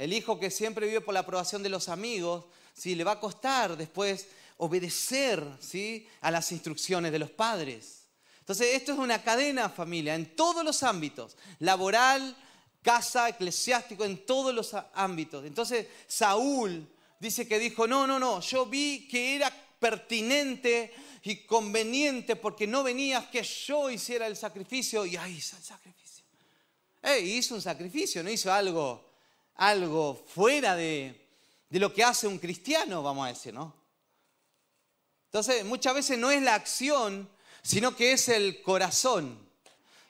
El 0.00 0.14
hijo 0.14 0.40
que 0.40 0.50
siempre 0.50 0.86
vive 0.86 1.02
por 1.02 1.12
la 1.12 1.20
aprobación 1.20 1.62
de 1.62 1.68
los 1.68 1.90
amigos, 1.90 2.46
¿sí? 2.72 2.94
le 2.94 3.04
va 3.04 3.12
a 3.12 3.20
costar 3.20 3.76
después 3.76 4.28
obedecer 4.56 5.44
¿sí? 5.60 6.08
a 6.22 6.30
las 6.30 6.52
instrucciones 6.52 7.12
de 7.12 7.18
los 7.18 7.30
padres. 7.30 8.04
Entonces, 8.38 8.68
esto 8.72 8.92
es 8.92 8.98
una 8.98 9.22
cadena, 9.22 9.68
familia, 9.68 10.14
en 10.14 10.34
todos 10.34 10.64
los 10.64 10.82
ámbitos, 10.82 11.36
laboral, 11.58 12.34
casa, 12.80 13.28
eclesiástico, 13.28 14.06
en 14.06 14.24
todos 14.24 14.54
los 14.54 14.74
ámbitos. 14.94 15.44
Entonces, 15.44 15.86
Saúl 16.06 16.88
dice 17.18 17.46
que 17.46 17.58
dijo, 17.58 17.86
no, 17.86 18.06
no, 18.06 18.18
no, 18.18 18.40
yo 18.40 18.64
vi 18.64 19.06
que 19.06 19.36
era 19.36 19.52
pertinente 19.78 20.94
y 21.24 21.44
conveniente 21.44 22.36
porque 22.36 22.66
no 22.66 22.82
venías 22.82 23.26
que 23.26 23.42
yo 23.42 23.90
hiciera 23.90 24.26
el 24.26 24.34
sacrificio 24.34 25.04
y 25.04 25.16
ahí 25.16 25.34
hizo 25.34 25.58
el 25.58 25.62
sacrificio. 25.62 26.24
hizo 27.22 27.54
un 27.54 27.60
sacrificio, 27.60 28.22
no 28.22 28.30
hizo 28.30 28.50
algo, 28.50 29.09
algo 29.54 30.14
fuera 30.14 30.74
de, 30.76 31.28
de 31.68 31.78
lo 31.78 31.92
que 31.92 32.04
hace 32.04 32.26
un 32.26 32.38
cristiano, 32.38 33.02
vamos 33.02 33.26
a 33.26 33.28
decir, 33.28 33.54
¿no? 33.54 33.74
Entonces, 35.26 35.64
muchas 35.64 35.94
veces 35.94 36.18
no 36.18 36.30
es 36.30 36.42
la 36.42 36.54
acción, 36.54 37.28
sino 37.62 37.94
que 37.94 38.12
es 38.12 38.28
el 38.28 38.62
corazón. 38.62 39.38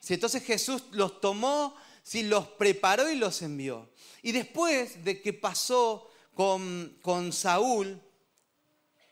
Si 0.00 0.14
entonces 0.14 0.42
Jesús 0.42 0.84
los 0.92 1.20
tomó, 1.20 1.76
si 2.02 2.22
los 2.22 2.46
preparó 2.48 3.10
y 3.10 3.16
los 3.16 3.42
envió. 3.42 3.90
Y 4.22 4.32
después 4.32 5.04
de 5.04 5.20
que 5.20 5.32
pasó 5.32 6.10
con, 6.34 6.98
con 7.02 7.32
Saúl, 7.32 8.00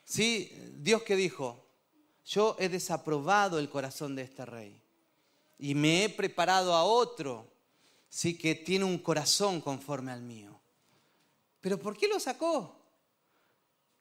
¿sí? 0.04 0.50
Dios 0.76 1.02
que 1.02 1.16
dijo, 1.16 1.66
yo 2.24 2.56
he 2.58 2.68
desaprobado 2.68 3.58
el 3.58 3.68
corazón 3.68 4.16
de 4.16 4.22
este 4.22 4.46
rey 4.46 4.80
y 5.58 5.74
me 5.74 6.04
he 6.04 6.08
preparado 6.08 6.74
a 6.74 6.84
otro, 6.84 7.50
sí 8.08 8.36
que 8.36 8.54
tiene 8.54 8.84
un 8.84 8.98
corazón 8.98 9.60
conforme 9.60 10.12
al 10.12 10.22
mío. 10.22 10.60
Pero 11.60 11.78
¿por 11.78 11.96
qué 11.96 12.08
lo 12.08 12.18
sacó? 12.20 12.76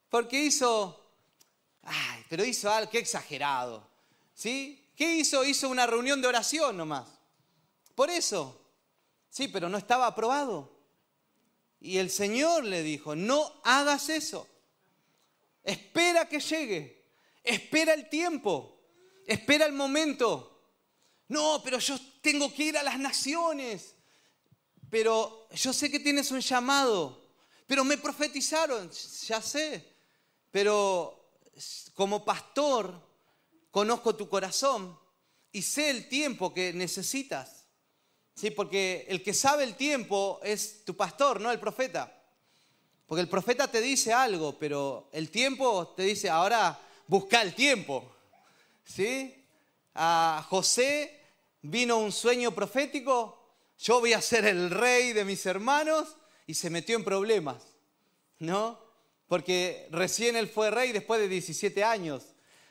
Porque 0.10 0.44
hizo, 0.44 1.14
ay, 1.84 2.24
pero 2.30 2.46
hizo 2.46 2.72
algo, 2.72 2.92
qué 2.92 3.00
exagerado. 3.00 3.88
¿Sí? 4.34 4.92
¿Qué 4.96 5.18
hizo? 5.18 5.44
Hizo 5.44 5.70
una 5.70 5.86
reunión 5.86 6.22
de 6.22 6.28
oración 6.28 6.78
nomás. 6.78 7.08
Por 7.96 8.10
eso. 8.10 8.62
Sí, 9.30 9.48
pero 9.48 9.70
no 9.70 9.78
estaba 9.78 10.08
aprobado. 10.08 10.78
Y 11.80 11.98
el 11.98 12.10
Señor 12.10 12.64
le 12.64 12.84
dijo, 12.84 13.16
no 13.16 13.62
hagas 13.64 14.10
eso. 14.10 14.48
Espera 15.64 16.28
que 16.28 16.40
llegue. 16.40 17.06
Espera 17.44 17.94
el 17.94 18.10
tiempo. 18.10 18.80
Espera 19.26 19.66
el 19.66 19.74
momento. 19.74 20.58
No, 21.28 21.62
pero 21.64 21.78
yo 21.80 22.00
tengo 22.22 22.54
que 22.54 22.64
ir 22.64 22.78
a 22.78 22.84
las 22.84 22.98
naciones. 22.98 23.97
Pero 24.90 25.48
yo 25.52 25.74
sé 25.74 25.92
que 25.92 26.00
tienes 26.00 26.32
un 26.32 26.40
llamado. 26.40 27.26
Pero 27.66 27.84
me 27.84 27.98
profetizaron, 27.98 28.90
ya 29.28 29.42
sé. 29.42 29.86
Pero 30.52 31.32
como 31.94 32.24
pastor 32.24 32.94
conozco 33.72 34.16
tu 34.16 34.30
corazón 34.30 34.98
y 35.52 35.62
sé 35.62 35.90
el 35.90 36.08
tiempo 36.08 36.54
que 36.54 36.72
necesitas. 36.74 37.66
Sí, 38.36 38.52
porque 38.52 39.06
el 39.10 39.24
que 39.24 39.34
sabe 39.34 39.64
el 39.64 39.76
tiempo 39.76 40.40
es 40.44 40.86
tu 40.86 40.96
pastor, 40.96 41.42
no 41.42 41.52
el 41.52 41.60
profeta. 41.60 42.14
Porque 43.08 43.22
el 43.22 43.30
profeta 43.30 43.70
te 43.70 43.82
dice 43.82 44.14
algo, 44.14 44.58
pero 44.60 45.10
el 45.12 45.32
tiempo 45.32 45.88
te 45.96 46.04
dice, 46.04 46.30
ahora 46.30 46.80
busca 47.08 47.42
el 47.42 47.56
tiempo. 47.56 48.16
¿Sí? 48.84 49.44
A 49.96 50.46
José 50.50 51.20
vino 51.62 51.98
un 51.98 52.12
sueño 52.12 52.54
profético, 52.54 53.37
yo 53.80 54.00
voy 54.00 54.14
a 54.14 54.22
ser 54.22 54.46
el 54.46 54.70
rey 54.70 55.14
de 55.14 55.24
mis 55.24 55.46
hermanos 55.46 56.18
y 56.48 56.56
se 56.56 56.70
metió 56.70 56.96
en 56.96 57.04
problemas, 57.04 57.64
¿no? 58.40 58.80
Porque 59.28 59.88
recién 59.92 60.36
él 60.36 60.48
fue 60.48 60.72
rey 60.72 60.92
después 60.92 61.20
de 61.20 61.28
17 61.28 61.84
años. 61.84 62.24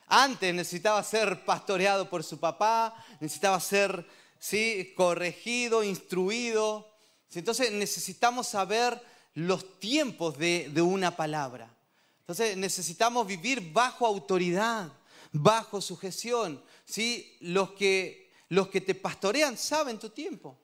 Antes 0.09 0.55
necesitaba 0.55 1.03
ser 1.03 1.45
pastoreado 1.45 2.09
por 2.09 2.25
su 2.25 2.39
papá, 2.39 2.95
necesitaba 3.21 3.61
ser 3.61 4.07
¿sí? 4.39 4.93
corregido, 4.97 5.85
instruido. 5.85 6.89
Entonces 7.35 7.73
necesitamos 7.73 8.49
saber 8.49 9.01
los 9.35 9.79
tiempos 9.79 10.39
de, 10.39 10.71
una 10.81 11.15
palabra. 11.17 11.73
Entonces 12.21 12.57
necesitamos 12.57 13.27
vivir 13.27 13.73
bajo 13.73 14.07
autoridad, 14.07 14.91
bajo 15.33 15.81
sujeción. 15.81 16.63
¿sí? 16.85 17.37
Los, 17.41 17.73
que, 17.73 18.33
los 18.49 18.69
que 18.69 18.81
te 18.81 18.95
pastorean 18.95 19.59
saben 19.59 19.99
tu 19.99 20.11
tiempo. 20.11 20.59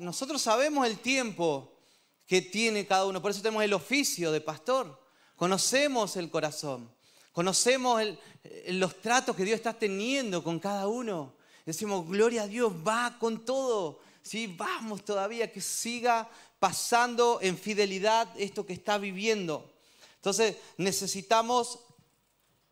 Nosotros 0.00 0.42
sabemos 0.42 0.86
el 0.86 0.98
tiempo 0.98 1.72
que 2.26 2.40
tiene 2.40 2.86
cada 2.86 3.06
uno, 3.06 3.20
por 3.20 3.32
eso 3.32 3.42
tenemos 3.42 3.64
el 3.64 3.72
oficio 3.72 4.30
de 4.30 4.40
pastor. 4.40 5.00
Conocemos 5.34 6.16
el 6.16 6.30
corazón, 6.30 6.90
conocemos 7.32 8.02
los 8.68 9.00
tratos 9.00 9.34
que 9.34 9.44
Dios 9.44 9.56
está 9.56 9.72
teniendo 9.72 10.42
con 10.42 10.60
cada 10.60 10.86
uno. 10.86 11.34
Decimos, 11.64 12.08
gloria 12.08 12.44
a 12.44 12.46
Dios, 12.46 12.72
va 12.86 13.16
con 13.18 13.44
todo. 13.44 13.98
¿sí? 14.22 14.54
Vamos 14.56 15.04
todavía, 15.04 15.52
que 15.52 15.60
siga 15.60 16.30
pasando 16.60 17.40
en 17.42 17.58
fidelidad 17.58 18.28
esto 18.38 18.64
que 18.64 18.72
está 18.72 18.98
viviendo. 18.98 19.74
Entonces 20.14 20.56
necesitamos 20.76 21.80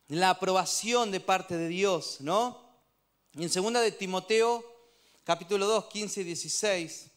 la 0.07 0.29
aprobación 0.31 1.11
de 1.11 1.19
parte 1.19 1.57
de 1.57 1.67
Dios, 1.67 2.17
¿no? 2.21 2.63
Y 3.33 3.43
en 3.43 3.49
segunda 3.49 3.81
de 3.81 3.91
Timoteo, 3.91 4.74
capítulo 5.25 5.65
2, 5.65 5.85
15 5.87 6.21
y 6.21 6.23
16, 6.23 7.11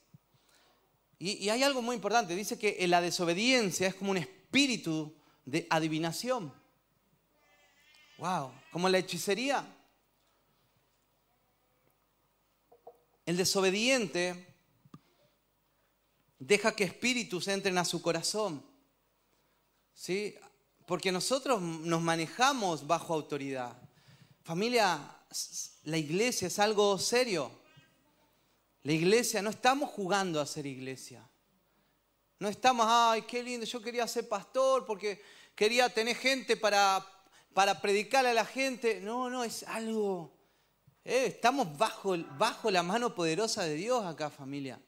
y, 1.20 1.48
hay 1.48 1.62
algo 1.62 1.82
muy 1.82 1.94
importante, 1.94 2.34
dice 2.34 2.58
que 2.58 2.86
la 2.88 3.00
desobediencia 3.00 3.88
es 3.88 3.94
como 3.94 4.12
un 4.12 4.16
espíritu 4.16 5.14
de 5.44 5.66
adivinación. 5.68 6.52
Wow, 8.18 8.52
como 8.72 8.88
la 8.88 8.98
hechicería. 8.98 9.66
El 13.26 13.36
desobediente 13.36 14.56
deja 16.38 16.74
que 16.74 16.84
espíritus 16.84 17.46
entren 17.48 17.76
a 17.78 17.84
su 17.84 18.00
corazón. 18.00 18.64
¿Sí? 19.92 20.34
Porque 20.86 21.12
nosotros 21.12 21.60
nos 21.60 22.00
manejamos 22.00 22.86
bajo 22.86 23.12
autoridad. 23.12 23.76
Familia, 24.44 24.98
la 25.82 25.98
iglesia 25.98 26.46
es 26.46 26.58
algo 26.58 26.98
serio. 26.98 27.57
La 28.82 28.92
iglesia, 28.92 29.42
no 29.42 29.50
estamos 29.50 29.90
jugando 29.90 30.40
a 30.40 30.46
ser 30.46 30.66
iglesia. 30.66 31.28
No 32.38 32.48
estamos, 32.48 32.86
ay, 32.88 33.22
qué 33.22 33.42
lindo, 33.42 33.66
yo 33.66 33.82
quería 33.82 34.06
ser 34.06 34.28
pastor 34.28 34.86
porque 34.86 35.20
quería 35.54 35.88
tener 35.88 36.16
gente 36.16 36.56
para, 36.56 37.04
para 37.52 37.80
predicarle 37.80 38.30
a 38.30 38.34
la 38.34 38.44
gente. 38.44 39.00
No, 39.00 39.28
no, 39.28 39.42
es 39.42 39.64
algo 39.64 40.38
eh, 41.10 41.24
estamos 41.24 41.78
bajo, 41.78 42.18
bajo 42.36 42.70
la 42.70 42.82
mano 42.82 43.14
poderosa 43.14 43.62
de 43.62 43.76
Dios 43.76 44.04
acá, 44.04 44.28
familia. 44.28 44.78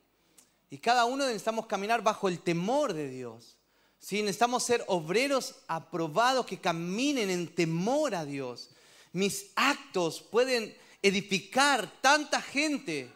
Y 0.69 0.77
cada 0.77 1.07
uno 1.07 1.25
necesitamos 1.25 1.65
caminar 1.65 2.03
bajo 2.03 2.29
el 2.29 2.41
temor 2.41 2.93
de 2.93 3.09
Dios. 3.09 3.57
¿sí? 3.99 4.21
Necesitamos 4.21 4.63
ser 4.63 4.85
obreros 4.89 5.55
aprobados 5.67 6.45
que 6.45 6.61
caminen 6.61 7.31
en 7.31 7.55
temor 7.55 8.15
a 8.15 8.27
Dios. 8.27 8.69
Mis 9.15 9.51
actos 9.57 10.21
pueden 10.21 10.77
edificar 11.01 11.91
tanta 12.03 12.43
gente 12.43 13.11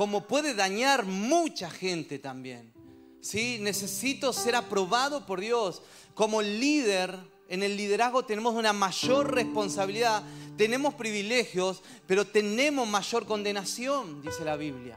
como 0.00 0.22
puede 0.22 0.54
dañar 0.54 1.04
mucha 1.04 1.68
gente 1.68 2.18
también. 2.18 2.72
¿sí? 3.20 3.58
Necesito 3.60 4.32
ser 4.32 4.56
aprobado 4.56 5.26
por 5.26 5.42
Dios. 5.42 5.82
Como 6.14 6.40
líder, 6.40 7.14
en 7.50 7.62
el 7.62 7.76
liderazgo 7.76 8.24
tenemos 8.24 8.54
una 8.54 8.72
mayor 8.72 9.34
responsabilidad 9.34 10.22
tenemos 10.56 10.94
privilegios, 10.94 11.82
pero 12.06 12.26
tenemos 12.26 12.88
mayor 12.88 13.26
condenación, 13.26 14.22
dice 14.22 14.42
la 14.42 14.56
Biblia. 14.56 14.96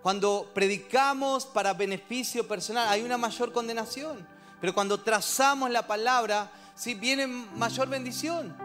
Cuando 0.00 0.48
predicamos 0.54 1.44
para 1.44 1.74
beneficio 1.74 2.46
personal 2.46 2.88
hay 2.88 3.02
una 3.02 3.18
mayor 3.18 3.52
condenación, 3.52 4.24
pero 4.60 4.72
cuando 4.72 5.00
trazamos 5.00 5.70
la 5.70 5.88
palabra, 5.88 6.52
sí 6.76 6.94
viene 6.94 7.26
mayor 7.26 7.88
bendición. 7.88 8.56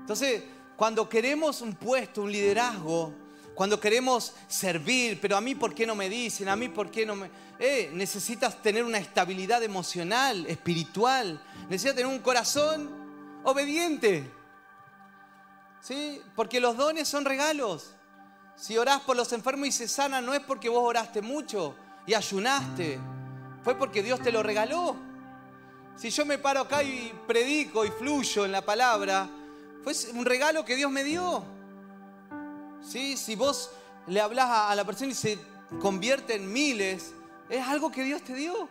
Entonces, 0.00 0.44
cuando 0.76 1.08
queremos 1.08 1.60
un 1.60 1.74
puesto, 1.74 2.22
un 2.22 2.30
liderazgo, 2.30 3.19
cuando 3.60 3.78
queremos 3.78 4.32
servir, 4.48 5.20
pero 5.20 5.36
a 5.36 5.40
mí 5.42 5.54
por 5.54 5.74
qué 5.74 5.84
no 5.86 5.94
me 5.94 6.08
dicen, 6.08 6.48
a 6.48 6.56
mí 6.56 6.70
por 6.70 6.90
qué 6.90 7.04
no 7.04 7.14
me... 7.14 7.30
Eh, 7.58 7.90
necesitas 7.92 8.62
tener 8.62 8.82
una 8.84 8.96
estabilidad 8.96 9.62
emocional, 9.62 10.46
espiritual, 10.46 11.38
necesitas 11.68 11.96
tener 11.96 12.10
un 12.10 12.20
corazón 12.20 12.88
obediente. 13.44 14.30
¿sí? 15.82 16.22
Porque 16.34 16.58
los 16.58 16.74
dones 16.74 17.06
son 17.06 17.26
regalos. 17.26 17.90
Si 18.56 18.78
orás 18.78 19.02
por 19.02 19.14
los 19.14 19.30
enfermos 19.34 19.68
y 19.68 19.72
se 19.72 19.88
sanan, 19.88 20.24
no 20.24 20.32
es 20.32 20.40
porque 20.40 20.70
vos 20.70 20.82
oraste 20.82 21.20
mucho 21.20 21.76
y 22.06 22.14
ayunaste, 22.14 22.98
fue 23.62 23.76
porque 23.76 24.02
Dios 24.02 24.22
te 24.22 24.32
lo 24.32 24.42
regaló. 24.42 24.96
Si 25.96 26.08
yo 26.08 26.24
me 26.24 26.38
paro 26.38 26.60
acá 26.60 26.82
y 26.82 27.12
predico 27.26 27.84
y 27.84 27.90
fluyo 27.90 28.46
en 28.46 28.52
la 28.52 28.62
palabra, 28.62 29.28
fue 29.84 29.92
un 30.14 30.24
regalo 30.24 30.64
que 30.64 30.76
Dios 30.76 30.90
me 30.90 31.04
dio. 31.04 31.59
¿Sí? 32.82 33.16
Si 33.16 33.36
vos 33.36 33.70
le 34.06 34.20
hablas 34.20 34.46
a 34.48 34.74
la 34.74 34.84
persona 34.84 35.12
y 35.12 35.14
se 35.14 35.38
convierte 35.80 36.34
en 36.34 36.52
miles, 36.52 37.12
es 37.48 37.66
algo 37.66 37.90
que 37.90 38.02
Dios 38.02 38.22
te 38.22 38.34
dio. 38.34 38.68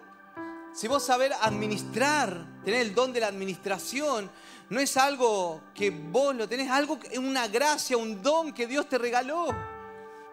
Si 0.73 0.87
vos 0.87 1.03
saber 1.03 1.33
administrar, 1.41 2.45
tener 2.63 2.81
el 2.81 2.93
don 2.93 3.11
de 3.11 3.19
la 3.19 3.27
administración, 3.27 4.29
no 4.69 4.79
es 4.79 4.97
algo 4.97 5.61
que 5.73 5.89
vos 5.89 6.35
lo 6.35 6.47
tenés, 6.47 6.69
algo, 6.69 6.99
una 7.17 7.47
gracia, 7.47 7.97
un 7.97 8.21
don 8.21 8.53
que 8.53 8.67
Dios 8.67 8.87
te 8.87 8.97
regaló. 8.97 9.47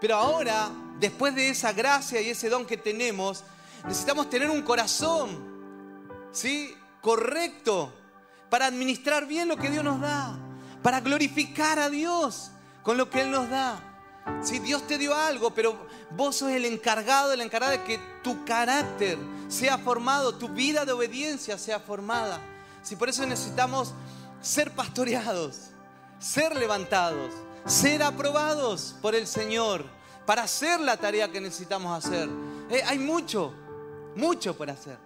Pero 0.00 0.16
ahora, 0.16 0.70
después 1.00 1.34
de 1.34 1.48
esa 1.48 1.72
gracia 1.72 2.20
y 2.20 2.30
ese 2.30 2.48
don 2.48 2.66
que 2.66 2.76
tenemos, 2.76 3.44
necesitamos 3.84 4.28
tener 4.28 4.50
un 4.50 4.62
corazón, 4.62 6.28
¿sí? 6.32 6.76
Correcto, 7.00 7.92
para 8.50 8.66
administrar 8.66 9.26
bien 9.26 9.48
lo 9.48 9.56
que 9.56 9.70
Dios 9.70 9.82
nos 9.82 10.00
da, 10.00 10.38
para 10.82 11.00
glorificar 11.00 11.78
a 11.78 11.88
Dios 11.88 12.50
con 12.86 12.96
lo 12.96 13.10
que 13.10 13.22
Él 13.22 13.32
nos 13.32 13.50
da. 13.50 13.80
Si 14.44 14.60
Dios 14.60 14.86
te 14.86 14.96
dio 14.96 15.12
algo, 15.12 15.50
pero 15.50 15.76
vos 16.12 16.36
sos 16.36 16.52
el 16.52 16.64
encargado, 16.64 17.32
el 17.32 17.40
encargado 17.40 17.72
de 17.72 17.82
que 17.82 17.98
tu 18.22 18.44
carácter 18.44 19.18
sea 19.48 19.76
formado, 19.76 20.36
tu 20.36 20.48
vida 20.50 20.84
de 20.84 20.92
obediencia 20.92 21.58
sea 21.58 21.80
formada. 21.80 22.40
Si 22.84 22.94
por 22.94 23.08
eso 23.08 23.26
necesitamos 23.26 23.92
ser 24.40 24.70
pastoreados, 24.70 25.70
ser 26.20 26.54
levantados, 26.54 27.32
ser 27.66 28.04
aprobados 28.04 28.94
por 29.02 29.16
el 29.16 29.26
Señor 29.26 29.84
para 30.24 30.44
hacer 30.44 30.78
la 30.78 30.96
tarea 30.96 31.30
que 31.32 31.40
necesitamos 31.40 32.04
hacer. 32.04 32.28
Eh, 32.70 32.82
hay 32.86 33.00
mucho, 33.00 33.52
mucho 34.14 34.56
por 34.56 34.70
hacer. 34.70 34.96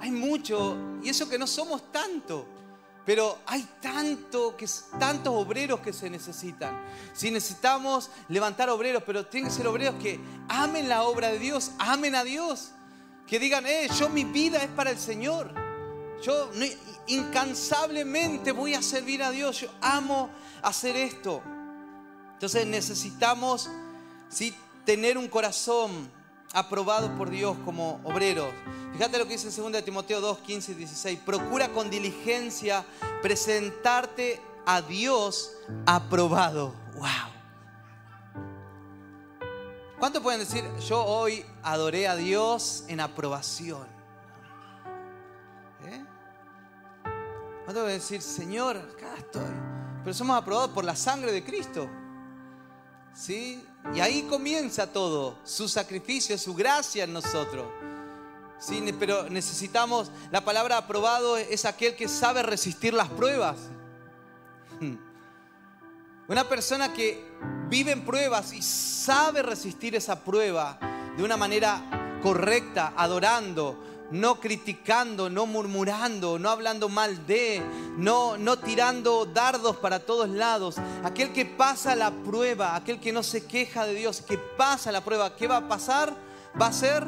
Hay 0.00 0.10
mucho, 0.10 0.76
y 1.02 1.08
eso 1.08 1.26
que 1.30 1.38
no 1.38 1.46
somos 1.46 1.90
tanto. 1.90 2.44
Pero 3.06 3.38
hay 3.46 3.66
tanto 3.80 4.56
que, 4.56 4.68
tantos 4.98 5.32
obreros 5.34 5.80
que 5.80 5.92
se 5.92 6.10
necesitan. 6.10 6.78
Si 7.12 7.30
necesitamos 7.30 8.10
levantar 8.28 8.68
obreros, 8.68 9.02
pero 9.06 9.26
tienen 9.26 9.50
que 9.50 9.56
ser 9.56 9.66
obreros 9.66 9.94
que 10.00 10.20
amen 10.48 10.88
la 10.88 11.02
obra 11.04 11.28
de 11.28 11.38
Dios, 11.38 11.72
amen 11.78 12.14
a 12.14 12.24
Dios. 12.24 12.72
Que 13.26 13.38
digan, 13.38 13.66
eh, 13.66 13.88
yo 13.98 14.08
mi 14.08 14.24
vida 14.24 14.62
es 14.62 14.68
para 14.68 14.90
el 14.90 14.98
Señor. 14.98 15.52
Yo 16.22 16.50
incansablemente 17.06 18.52
voy 18.52 18.74
a 18.74 18.82
servir 18.82 19.22
a 19.22 19.30
Dios. 19.30 19.60
Yo 19.60 19.70
amo 19.80 20.30
hacer 20.62 20.96
esto. 20.96 21.42
Entonces 22.34 22.66
necesitamos 22.66 23.70
¿sí? 24.28 24.54
tener 24.84 25.16
un 25.16 25.28
corazón 25.28 26.10
aprobado 26.52 27.14
por 27.16 27.30
Dios 27.30 27.56
como 27.64 28.00
obreros. 28.04 28.52
Fíjate 28.92 29.18
lo 29.18 29.26
que 29.26 29.36
dice 29.36 29.48
en 29.48 29.72
2 29.72 29.84
Timoteo 29.84 30.20
2, 30.20 30.38
15 30.38 30.72
y 30.72 30.74
16. 30.74 31.20
Procura 31.20 31.68
con 31.68 31.90
diligencia 31.90 32.84
presentarte 33.22 34.40
a 34.66 34.82
Dios 34.82 35.52
aprobado. 35.86 36.74
¡Wow! 36.94 37.40
¿Cuántos 39.98 40.22
pueden 40.22 40.40
decir, 40.40 40.64
yo 40.88 41.04
hoy 41.04 41.44
adoré 41.62 42.08
a 42.08 42.16
Dios 42.16 42.84
en 42.88 43.00
aprobación? 43.00 43.86
¿Eh? 45.84 46.04
¿Cuántos 47.64 47.82
pueden 47.82 47.98
decir, 47.98 48.22
Señor, 48.22 48.78
acá 48.78 49.14
estoy? 49.18 49.50
Pero 50.02 50.14
somos 50.14 50.38
aprobados 50.38 50.70
por 50.70 50.84
la 50.84 50.96
sangre 50.96 51.32
de 51.32 51.44
Cristo. 51.44 51.88
¿Sí? 53.12 53.62
Y 53.94 54.00
ahí 54.00 54.22
comienza 54.22 54.92
todo, 54.92 55.36
su 55.44 55.68
sacrificio, 55.68 56.36
su 56.38 56.54
gracia 56.54 57.04
en 57.04 57.12
nosotros. 57.12 57.66
Sí, 58.58 58.94
pero 58.98 59.28
necesitamos, 59.30 60.10
la 60.30 60.44
palabra 60.44 60.76
aprobado 60.76 61.38
es 61.38 61.64
aquel 61.64 61.96
que 61.96 62.08
sabe 62.08 62.42
resistir 62.42 62.92
las 62.92 63.08
pruebas. 63.08 63.56
Una 66.28 66.48
persona 66.48 66.92
que 66.92 67.24
vive 67.68 67.92
en 67.92 68.04
pruebas 68.04 68.52
y 68.52 68.62
sabe 68.62 69.42
resistir 69.42 69.96
esa 69.96 70.22
prueba 70.22 70.78
de 71.16 71.24
una 71.24 71.36
manera 71.36 72.18
correcta, 72.22 72.92
adorando, 72.96 73.82
no 74.10 74.40
criticando, 74.40 75.30
no 75.30 75.46
murmurando, 75.46 76.38
no 76.38 76.50
hablando 76.50 76.88
mal 76.88 77.26
de, 77.26 77.62
no, 77.96 78.36
no 78.36 78.58
tirando 78.58 79.26
dardos 79.26 79.76
para 79.76 80.00
todos 80.00 80.28
lados. 80.28 80.76
Aquel 81.04 81.32
que 81.32 81.46
pasa 81.46 81.94
la 81.94 82.10
prueba, 82.10 82.74
aquel 82.74 83.00
que 83.00 83.12
no 83.12 83.22
se 83.22 83.46
queja 83.46 83.86
de 83.86 83.94
Dios, 83.94 84.20
que 84.20 84.38
pasa 84.38 84.92
la 84.92 85.02
prueba, 85.02 85.36
¿qué 85.36 85.46
va 85.46 85.58
a 85.58 85.68
pasar? 85.68 86.14
Va 86.60 86.66
a 86.66 86.72
ser 86.72 87.06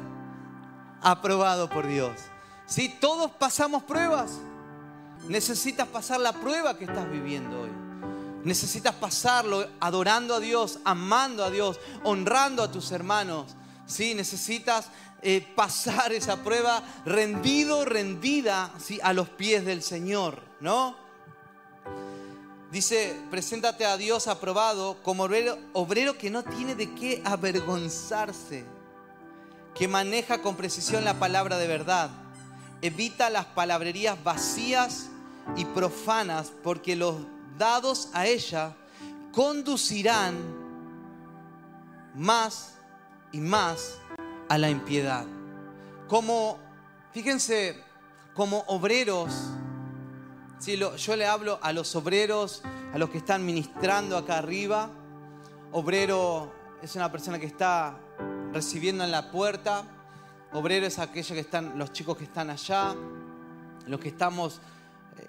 aprobado 1.01 1.69
por 1.69 1.87
Dios. 1.87 2.13
Si 2.67 2.89
todos 2.89 3.31
pasamos 3.33 3.83
pruebas, 3.83 4.39
necesitas 5.29 5.89
pasar 5.89 6.21
la 6.21 6.33
prueba 6.33 6.79
que 6.79 6.85
estás 6.85 7.11
viviendo 7.11 7.63
hoy. 7.63 7.71
Necesitas 8.45 8.95
pasarlo 8.95 9.69
adorando 9.79 10.35
a 10.35 10.41
Dios, 10.41 10.81
amando 10.85 11.45
a 11.45 11.51
Dios, 11.51 11.79
honrando 12.03 12.63
a 12.63 12.71
tus 12.71 12.91
hermanos. 12.91 13.55
¿sí? 13.87 14.15
Necesitas 14.15 14.89
eh, 15.25 15.41
pasar 15.55 16.13
esa 16.13 16.43
prueba 16.43 16.83
rendido, 17.05 17.85
rendida 17.85 18.73
¿sí? 18.79 18.99
a 19.05 19.13
los 19.13 19.29
pies 19.29 19.65
del 19.65 19.83
Señor, 19.83 20.43
¿no? 20.59 20.97
Dice, 22.73 23.15
preséntate 23.31 23.87
a 23.87 23.97
Dios 23.97 24.27
aprobado 24.27 25.01
como 25.03 25.25
obrero, 25.25 25.59
obrero 25.75 26.19
que 26.19 26.29
no 26.29 26.43
tiene 26.43 26.75
de 26.75 26.93
qué 26.95 27.23
avergonzarse, 27.25 28.65
que 29.77 29.87
maneja 29.87 30.43
con 30.43 30.57
precisión 30.57 31.05
la 31.05 31.21
palabra 31.21 31.57
de 31.57 31.69
verdad, 31.69 32.11
evita 32.81 33.31
las 33.31 33.45
palabrerías 33.45 34.21
vacías 34.25 35.07
y 35.55 35.67
profanas, 35.67 36.51
porque 36.65 36.97
los 36.97 37.17
dados 37.57 38.09
a 38.13 38.27
ella 38.27 38.75
conducirán 39.31 40.35
más 42.17 42.73
y 43.31 43.39
más 43.39 44.02
a 44.53 44.59
la 44.59 44.69
impiedad. 44.69 45.25
Como, 46.09 46.59
fíjense, 47.11 47.83
como 48.35 48.59
obreros, 48.67 49.33
si 50.59 50.77
yo 50.77 51.17
le 51.17 51.25
hablo 51.25 51.59
a 51.63 51.73
los 51.73 51.97
obreros, 51.97 52.63
a 52.93 52.99
los 52.99 53.09
que 53.09 53.17
están 53.17 53.47
ministrando 53.47 54.15
acá 54.15 54.37
arriba, 54.37 54.91
obrero 55.73 56.53
es 56.83 56.95
una 56.97 57.11
persona 57.11 57.39
que 57.39 57.47
está 57.47 57.97
recibiendo 58.53 59.05
en 59.05 59.11
la 59.11 59.31
puerta, 59.31 59.85
obrero 60.53 60.85
es 60.85 60.99
aquellos 60.99 61.33
que 61.33 61.41
están, 61.41 61.79
los 61.79 61.91
chicos 61.95 62.19
que 62.19 62.25
están 62.25 62.51
allá, 62.51 62.95
los 63.87 64.01
que 64.01 64.09
estamos 64.09 64.61
eh, 65.17 65.29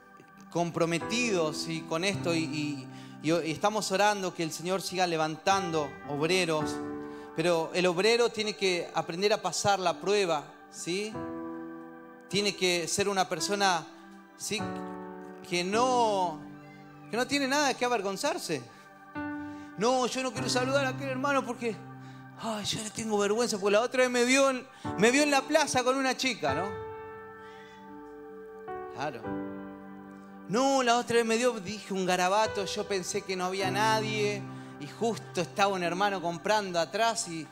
comprometidos 0.52 1.70
y 1.70 1.80
con 1.84 2.04
esto 2.04 2.36
y 2.36 2.86
estamos 3.24 3.90
orando 3.94 4.34
que 4.34 4.44
el 4.44 4.52
Señor 4.52 4.82
siga 4.82 5.08
levantando 5.08 5.90
obreros 6.10 6.76
pero 7.36 7.72
el 7.74 7.86
obrero 7.88 8.30
tiene 8.30 8.56
que 8.56 8.90
aprender 8.94 9.34
a 9.34 9.42
pasar 9.42 9.80
la 9.80 10.00
prueba, 10.00 10.44
¿sí? 10.70 11.14
Tiene 12.30 12.56
que 12.56 12.88
ser 12.88 13.10
una 13.10 13.28
persona, 13.28 13.86
¿sí? 14.38 14.62
Que 15.48 15.64
no, 15.64 16.40
que 17.10 17.18
no 17.18 17.26
tiene 17.26 17.48
nada 17.48 17.74
que 17.74 17.86
avergonzarse. 17.86 18.62
No, 19.78 20.06
yo 20.06 20.22
no 20.22 20.32
quiero 20.32 20.48
saludar 20.48 20.86
a 20.86 20.90
aquel 20.90 21.10
hermano 21.10 21.44
porque, 21.44 21.76
ay, 22.40 22.66
yo 22.66 22.84
le 22.84 22.92
tengo 22.92 23.18
vergüenza, 23.18 23.58
porque 23.58 23.74
la 23.74 23.82
otra 23.82 24.04
vez 24.04 24.12
me 24.12 24.26
vio 24.26 24.52
en, 24.52 24.68
me 25.00 25.10
vio 25.10 25.24
en 25.24 25.32
la 25.32 25.42
plaza 25.42 25.84
con 25.84 25.98
una 25.98 26.16
chica, 26.16 26.54
¿no? 26.54 26.70
Claro. 28.94 29.22
No, 30.50 30.84
la 30.84 30.98
otra 30.98 31.16
vez 31.16 31.26
me 31.26 31.38
dio, 31.38 31.60
dije 31.60 31.96
un 31.96 32.06
garabato, 32.06 32.66
yo 32.66 32.88
pensé 32.88 33.24
que 33.24 33.36
no 33.36 33.46
había 33.46 33.72
nadie 33.72 34.44
y 34.84 34.88
justo 34.88 35.40
estaba 35.40 35.74
un 35.74 35.84
hermano 35.84 36.22
comprando 36.22 36.78
atrás 36.78 37.30
y... 37.30 37.48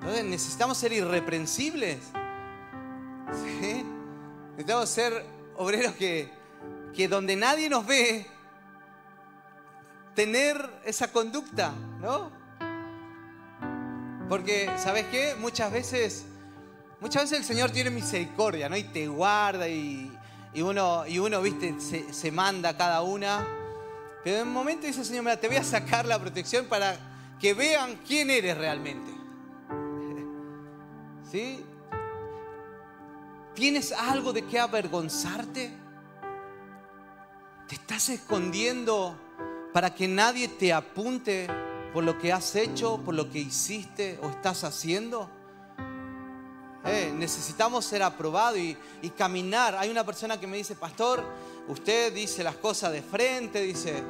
Entonces 0.00 0.24
necesitamos 0.24 0.76
ser 0.76 0.92
irreprensibles. 0.92 1.98
Necesitamos 4.50 4.88
ser 4.88 5.24
obreros 5.56 5.94
que, 5.94 6.30
que 6.94 7.06
donde 7.06 7.36
nadie 7.36 7.68
nos 7.68 7.86
ve, 7.86 8.26
tener 10.16 10.80
esa 10.84 11.12
conducta, 11.12 11.72
¿no? 12.00 12.32
Porque, 14.28 14.68
¿sabes 14.78 15.06
qué? 15.12 15.36
Muchas 15.38 15.70
veces, 15.70 16.24
muchas 17.00 17.24
veces 17.24 17.38
el 17.38 17.44
Señor 17.44 17.70
tiene 17.70 17.90
misericordia, 17.90 18.68
¿no? 18.68 18.76
Y 18.76 18.84
te 18.84 19.06
guarda 19.06 19.68
y, 19.68 20.10
uno, 20.56 21.06
y 21.06 21.20
uno, 21.20 21.40
viste, 21.40 21.78
se, 21.78 22.12
se 22.12 22.32
manda 22.32 22.76
cada 22.76 23.02
una. 23.02 23.57
Pero 24.24 24.38
en 24.38 24.48
un 24.48 24.52
momento 24.52 24.86
dice 24.86 25.00
el 25.00 25.06
Señor, 25.06 25.24
mira, 25.24 25.38
te 25.38 25.48
voy 25.48 25.56
a 25.56 25.64
sacar 25.64 26.04
la 26.06 26.18
protección 26.18 26.66
para 26.66 26.96
que 27.40 27.54
vean 27.54 28.00
quién 28.06 28.30
eres 28.30 28.56
realmente. 28.56 29.10
¿Sí? 31.30 31.64
¿Tienes 33.54 33.92
algo 33.92 34.32
de 34.32 34.44
qué 34.46 34.58
avergonzarte? 34.58 35.72
¿Te 37.66 37.74
estás 37.74 38.08
escondiendo 38.08 39.16
para 39.72 39.94
que 39.94 40.08
nadie 40.08 40.48
te 40.48 40.72
apunte 40.72 41.48
por 41.92 42.04
lo 42.04 42.18
que 42.18 42.32
has 42.32 42.54
hecho, 42.56 42.98
por 42.98 43.14
lo 43.14 43.30
que 43.30 43.40
hiciste 43.40 44.18
o 44.22 44.30
estás 44.30 44.64
haciendo? 44.64 45.28
Eh, 46.84 47.12
necesitamos 47.14 47.84
ser 47.84 48.02
aprobados 48.02 48.58
y, 48.58 48.76
y 49.02 49.10
caminar. 49.10 49.74
Hay 49.76 49.90
una 49.90 50.04
persona 50.04 50.38
que 50.38 50.46
me 50.46 50.56
dice, 50.56 50.74
pastor, 50.74 51.22
usted 51.68 52.12
dice 52.12 52.42
las 52.42 52.56
cosas 52.56 52.92
de 52.92 53.02
frente, 53.02 53.60
dice, 53.62 54.02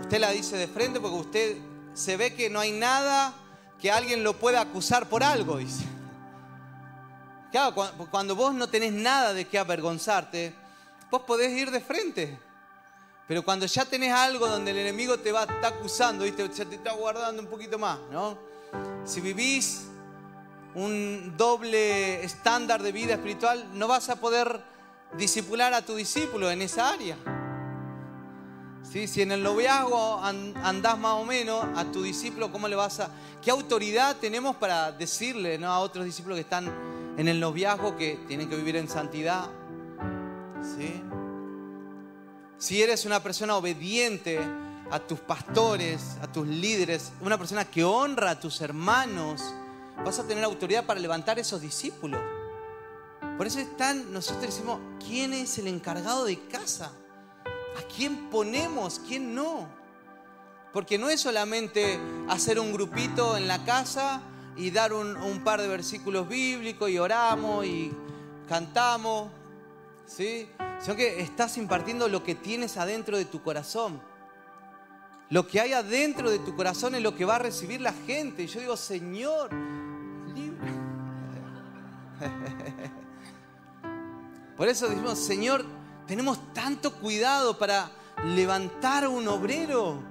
usted 0.00 0.18
la 0.18 0.30
dice 0.30 0.56
de 0.56 0.68
frente 0.68 1.00
porque 1.00 1.16
usted 1.16 1.56
se 1.94 2.16
ve 2.16 2.34
que 2.34 2.50
no 2.50 2.60
hay 2.60 2.72
nada 2.72 3.34
que 3.80 3.90
alguien 3.90 4.22
lo 4.22 4.34
pueda 4.34 4.60
acusar 4.60 5.08
por 5.08 5.22
algo, 5.22 5.58
dice. 5.58 5.84
Claro, 7.50 7.74
cuando 8.10 8.36
vos 8.36 8.54
no 8.54 8.68
tenés 8.68 8.92
nada 8.92 9.32
de 9.32 9.46
qué 9.46 9.58
avergonzarte, 9.58 10.54
vos 11.10 11.22
podés 11.22 11.50
ir 11.50 11.70
de 11.70 11.80
frente. 11.80 12.38
Pero 13.26 13.44
cuando 13.44 13.66
ya 13.66 13.84
tenés 13.84 14.12
algo 14.12 14.48
donde 14.48 14.72
el 14.72 14.78
enemigo 14.78 15.18
te 15.18 15.32
va 15.32 15.44
está 15.44 15.68
acusando, 15.68 16.24
¿viste? 16.24 16.48
ya 16.48 16.64
te 16.64 16.74
está 16.74 16.92
guardando 16.92 17.42
un 17.42 17.48
poquito 17.48 17.78
más, 17.78 17.98
¿no? 18.10 18.36
Si 19.04 19.20
vivís 19.20 19.86
un 20.74 21.34
doble 21.36 22.24
estándar 22.24 22.82
de 22.82 22.92
vida 22.92 23.14
espiritual, 23.14 23.66
no 23.74 23.88
vas 23.88 24.08
a 24.08 24.16
poder 24.16 24.60
disipular 25.16 25.74
a 25.74 25.84
tu 25.84 25.94
discípulo 25.94 26.50
en 26.50 26.62
esa 26.62 26.90
área. 26.90 27.16
¿Sí? 28.82 29.06
Si 29.06 29.22
en 29.22 29.32
el 29.32 29.42
noviazgo 29.42 30.20
andás 30.22 30.98
más 30.98 31.14
o 31.14 31.24
menos 31.24 31.64
a 31.76 31.84
tu 31.84 32.02
discípulo, 32.02 32.50
¿cómo 32.50 32.66
le 32.66 32.76
vas 32.76 33.00
a.? 33.00 33.10
¿Qué 33.42 33.50
autoridad 33.50 34.16
tenemos 34.16 34.56
para 34.56 34.92
decirle 34.92 35.58
¿no? 35.58 35.68
a 35.68 35.78
otros 35.80 36.04
discípulos 36.04 36.36
que 36.36 36.42
están 36.42 36.72
en 37.16 37.28
el 37.28 37.38
noviazgo 37.38 37.96
que 37.96 38.18
tienen 38.26 38.48
que 38.48 38.56
vivir 38.56 38.76
en 38.76 38.88
santidad? 38.88 39.48
¿Sí? 40.62 41.02
Si 42.58 42.82
eres 42.82 43.06
una 43.06 43.22
persona 43.22 43.56
obediente 43.56 44.38
a 44.90 44.98
tus 44.98 45.20
pastores, 45.20 46.16
a 46.20 46.30
tus 46.30 46.46
líderes, 46.46 47.12
una 47.20 47.38
persona 47.38 47.64
que 47.64 47.84
honra 47.84 48.30
a 48.32 48.40
tus 48.40 48.60
hermanos, 48.60 49.42
vas 50.04 50.18
a 50.18 50.26
tener 50.26 50.42
autoridad 50.44 50.84
para 50.84 51.00
levantar 51.00 51.38
esos 51.38 51.60
discípulos. 51.60 52.20
Por 53.40 53.46
eso 53.46 53.58
están, 53.58 54.12
nosotros 54.12 54.48
decimos, 54.48 54.78
¿quién 55.02 55.32
es 55.32 55.56
el 55.56 55.66
encargado 55.66 56.26
de 56.26 56.38
casa? 56.48 56.92
¿A 57.46 57.82
quién 57.96 58.28
ponemos? 58.28 59.00
¿Quién 59.08 59.34
no? 59.34 59.66
Porque 60.74 60.98
no 60.98 61.08
es 61.08 61.22
solamente 61.22 61.98
hacer 62.28 62.60
un 62.60 62.70
grupito 62.70 63.38
en 63.38 63.48
la 63.48 63.64
casa 63.64 64.20
y 64.58 64.70
dar 64.70 64.92
un, 64.92 65.40
par 65.42 65.62
de 65.62 65.68
versículos 65.68 66.28
bíblicos 66.28 66.90
y 66.90 66.98
oramos 66.98 67.64
y 67.64 67.90
cantamos, 68.46 69.30
¿sí? 70.06 70.46
Sino 70.78 70.94
que 70.94 71.22
estás 71.22 71.56
impartiendo 71.56 72.08
lo 72.08 72.22
que 72.22 72.34
tienes 72.34 72.76
adentro 72.76 73.16
de 73.16 73.24
tu 73.24 73.42
corazón. 73.42 74.02
Lo 75.30 75.46
que 75.46 75.62
hay 75.62 75.72
adentro 75.72 76.30
de 76.30 76.40
tu 76.40 76.54
corazón 76.54 76.94
es 76.94 77.00
lo 77.00 77.16
que 77.16 77.24
va 77.24 77.36
a 77.36 77.38
recibir 77.38 77.80
la 77.80 77.94
gente. 78.06 78.42
Y 78.42 78.48
yo 78.48 78.60
digo, 78.60 78.76
Señor, 78.76 79.48
Por 84.60 84.68
eso 84.68 84.90
decimos, 84.90 85.18
Señor, 85.18 85.64
tenemos 86.06 86.52
tanto 86.52 86.92
cuidado 86.92 87.56
para 87.56 87.90
levantar 88.26 89.04
a 89.04 89.08
un 89.08 89.26
obrero. 89.26 90.02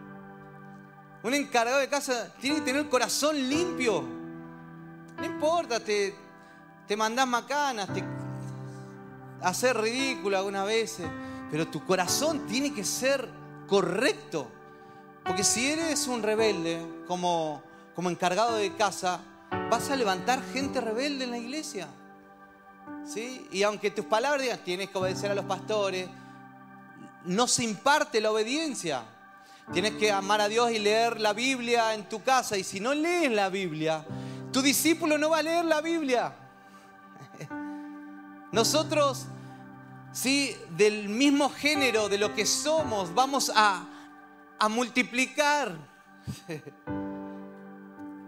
Un 1.21 1.35
encargado 1.35 1.77
de 1.77 1.87
casa 1.87 2.33
tiene 2.41 2.55
que 2.55 2.61
tener 2.63 2.81
el 2.81 2.89
corazón 2.89 3.35
limpio. 3.47 4.03
No 5.19 5.23
importa, 5.23 5.79
te, 5.79 6.15
te 6.87 6.97
mandás 6.97 7.27
macanas, 7.27 7.93
te 7.93 8.03
hacer 9.43 9.77
ridículo 9.77 10.39
algunas 10.39 10.65
veces, 10.65 11.07
pero 11.51 11.67
tu 11.67 11.85
corazón 11.85 12.47
tiene 12.47 12.73
que 12.73 12.83
ser 12.83 13.29
correcto. 13.67 14.47
Porque 15.25 15.43
si 15.43 15.69
eres 15.69 16.07
un 16.07 16.23
rebelde 16.23 17.03
como, 17.05 17.61
como 17.93 18.09
encargado 18.09 18.55
de 18.55 18.75
casa, 18.75 19.19
vas 19.69 19.91
a 19.91 19.95
levantar 19.95 20.41
gente 20.51 20.81
rebelde 20.81 21.25
en 21.25 21.29
la 21.29 21.37
iglesia. 21.37 21.87
Y 23.51 23.63
aunque 23.63 23.89
tus 23.89 24.05
palabras 24.05 24.43
digan, 24.43 24.59
tienes 24.63 24.89
que 24.89 24.97
obedecer 24.97 25.31
a 25.31 25.35
los 25.35 25.45
pastores, 25.45 26.07
no 27.25 27.47
se 27.47 27.63
imparte 27.63 28.21
la 28.21 28.31
obediencia. 28.31 29.03
Tienes 29.73 29.93
que 29.93 30.11
amar 30.11 30.41
a 30.41 30.47
Dios 30.47 30.71
y 30.71 30.79
leer 30.79 31.19
la 31.19 31.33
Biblia 31.33 31.93
en 31.93 32.07
tu 32.07 32.21
casa. 32.23 32.57
Y 32.57 32.63
si 32.63 32.79
no 32.79 32.93
lees 32.93 33.31
la 33.31 33.49
Biblia, 33.49 34.05
tu 34.51 34.61
discípulo 34.61 35.17
no 35.17 35.29
va 35.29 35.39
a 35.39 35.43
leer 35.43 35.65
la 35.65 35.81
Biblia. 35.81 36.33
Nosotros, 38.51 39.25
sí, 40.11 40.55
del 40.77 41.09
mismo 41.09 41.49
género 41.49 42.09
de 42.09 42.17
lo 42.17 42.33
que 42.33 42.45
somos, 42.45 43.13
vamos 43.13 43.51
a 43.55 43.87
multiplicar. 44.69 45.75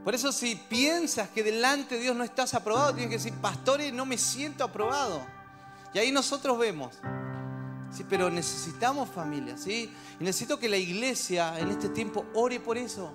Por 0.03 0.15
eso 0.15 0.31
si 0.31 0.55
piensas 0.55 1.29
que 1.29 1.43
delante 1.43 1.95
de 1.95 2.01
Dios 2.01 2.15
no 2.15 2.23
estás 2.23 2.53
aprobado, 2.53 2.93
tienes 2.93 3.09
que 3.09 3.17
decir, 3.17 3.33
pastores, 3.39 3.93
no 3.93 4.05
me 4.05 4.17
siento 4.17 4.63
aprobado. 4.63 5.21
Y 5.93 5.99
ahí 5.99 6.11
nosotros 6.11 6.57
vemos. 6.57 6.97
Sí, 7.91 8.05
pero 8.09 8.29
necesitamos 8.29 9.09
familia, 9.09 9.57
¿sí? 9.57 9.91
Y 10.19 10.23
necesito 10.23 10.57
que 10.57 10.69
la 10.69 10.77
iglesia 10.77 11.59
en 11.59 11.69
este 11.69 11.89
tiempo 11.89 12.25
ore 12.33 12.59
por 12.59 12.77
eso. 12.77 13.11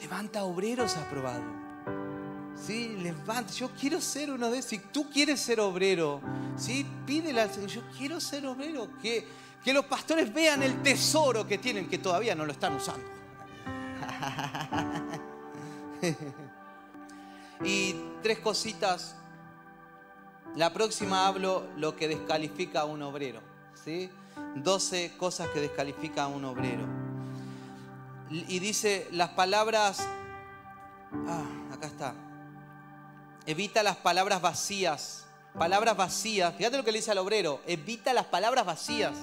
Levanta 0.00 0.44
obreros 0.44 0.96
aprobados. 0.96 1.44
Sí, 2.56 2.96
levanta. 3.00 3.52
Yo 3.52 3.70
quiero 3.78 4.00
ser 4.00 4.30
uno 4.30 4.50
de 4.50 4.58
esos. 4.58 4.70
Si 4.70 4.78
tú 4.78 5.10
quieres 5.10 5.40
ser 5.40 5.60
obrero, 5.60 6.20
¿sí? 6.56 6.86
Pídele 7.06 7.42
al 7.42 7.52
Señor, 7.52 7.68
yo 7.68 7.82
quiero 7.96 8.18
ser 8.18 8.46
obrero. 8.46 8.88
Que, 9.00 9.28
que 9.62 9.72
los 9.72 9.84
pastores 9.84 10.32
vean 10.32 10.62
el 10.62 10.82
tesoro 10.82 11.46
que 11.46 11.58
tienen, 11.58 11.88
que 11.88 11.98
todavía 11.98 12.34
no 12.34 12.46
lo 12.46 12.52
están 12.52 12.74
usando. 12.74 13.06
y 17.64 17.94
tres 18.22 18.38
cositas. 18.40 19.16
La 20.56 20.72
próxima 20.72 21.26
hablo 21.26 21.66
lo 21.76 21.96
que 21.96 22.08
descalifica 22.08 22.80
a 22.80 22.84
un 22.84 23.02
obrero. 23.02 23.40
¿sí? 23.84 24.10
12 24.56 25.16
cosas 25.16 25.48
que 25.48 25.60
descalifica 25.60 26.24
a 26.24 26.26
un 26.26 26.44
obrero. 26.44 26.86
Y 28.30 28.58
dice 28.58 29.08
las 29.12 29.30
palabras... 29.30 30.00
Ah, 31.26 31.44
acá 31.72 31.86
está. 31.86 32.14
Evita 33.46 33.82
las 33.82 33.96
palabras 33.96 34.40
vacías. 34.40 35.26
Palabras 35.58 35.96
vacías. 35.96 36.54
Fíjate 36.56 36.78
lo 36.78 36.84
que 36.84 36.92
le 36.92 36.98
dice 36.98 37.10
al 37.10 37.18
obrero. 37.18 37.60
Evita 37.66 38.12
las 38.12 38.26
palabras 38.26 38.64
vacías. 38.64 39.14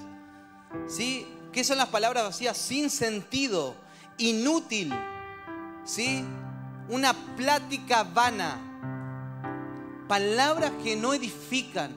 ¿Sí? 0.87 1.27
¿Qué 1.51 1.63
son 1.63 1.77
las 1.77 1.87
palabras 1.87 2.23
vacías? 2.23 2.55
Sin 2.55 2.91
sentido, 2.91 3.75
inútil. 4.17 4.93
¿Sí? 5.83 6.23
Una 6.89 7.13
plática 7.35 8.03
vana, 8.03 8.59
palabras 10.07 10.71
que 10.83 10.95
no 10.95 11.13
edifican. 11.13 11.95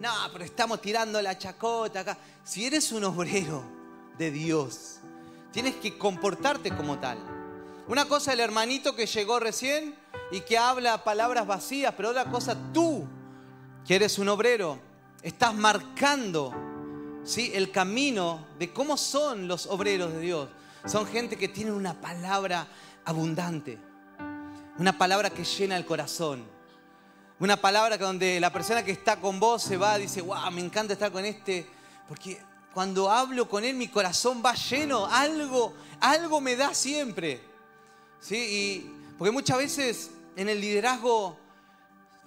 No, 0.00 0.10
pero 0.32 0.44
estamos 0.44 0.80
tirando 0.80 1.20
la 1.22 1.38
chacota 1.38 2.00
acá. 2.00 2.18
Si 2.44 2.66
eres 2.66 2.92
un 2.92 3.04
obrero 3.04 3.64
de 4.18 4.30
Dios, 4.30 4.98
tienes 5.50 5.76
que 5.76 5.96
comportarte 5.96 6.76
como 6.76 6.98
tal. 6.98 7.18
Una 7.88 8.06
cosa 8.06 8.32
el 8.32 8.40
hermanito 8.40 8.94
que 8.94 9.06
llegó 9.06 9.40
recién 9.40 9.94
y 10.30 10.40
que 10.40 10.58
habla 10.58 11.04
palabras 11.04 11.46
vacías, 11.46 11.94
pero 11.96 12.10
otra 12.10 12.30
cosa 12.30 12.56
tú, 12.72 13.06
que 13.86 13.96
eres 13.96 14.18
un 14.18 14.28
obrero, 14.28 14.78
estás 15.22 15.54
marcando 15.54 16.52
¿sí? 17.24 17.50
el 17.54 17.70
camino 17.70 18.46
de 18.58 18.72
cómo 18.72 18.96
son 18.96 19.48
los 19.48 19.66
obreros 19.66 20.12
de 20.12 20.20
Dios. 20.20 20.48
Son 20.86 21.06
gente 21.06 21.36
que 21.36 21.48
tiene 21.48 21.72
una 21.72 21.94
palabra 21.94 22.66
abundante. 23.06 23.78
Una 24.76 24.98
palabra 24.98 25.30
que 25.30 25.44
llena 25.44 25.76
el 25.76 25.86
corazón. 25.86 26.44
Una 27.38 27.56
palabra 27.56 27.96
donde 27.96 28.40
la 28.40 28.52
persona 28.52 28.84
que 28.84 28.90
está 28.90 29.20
con 29.20 29.38
vos 29.38 29.62
se 29.62 29.76
va, 29.76 29.98
y 29.98 30.02
dice, 30.02 30.20
wow, 30.20 30.50
me 30.50 30.60
encanta 30.60 30.94
estar 30.94 31.12
con 31.12 31.24
este, 31.24 31.66
porque 32.08 32.40
cuando 32.72 33.08
hablo 33.08 33.48
con 33.48 33.64
él 33.64 33.76
mi 33.76 33.86
corazón 33.86 34.42
va 34.44 34.54
lleno, 34.54 35.06
algo, 35.06 35.74
algo 36.00 36.40
me 36.40 36.56
da 36.56 36.74
siempre. 36.74 37.40
¿Sí? 38.20 38.36
Y, 38.36 39.14
porque 39.16 39.30
muchas 39.30 39.58
veces 39.58 40.10
en 40.34 40.48
el 40.48 40.60
liderazgo 40.60 41.38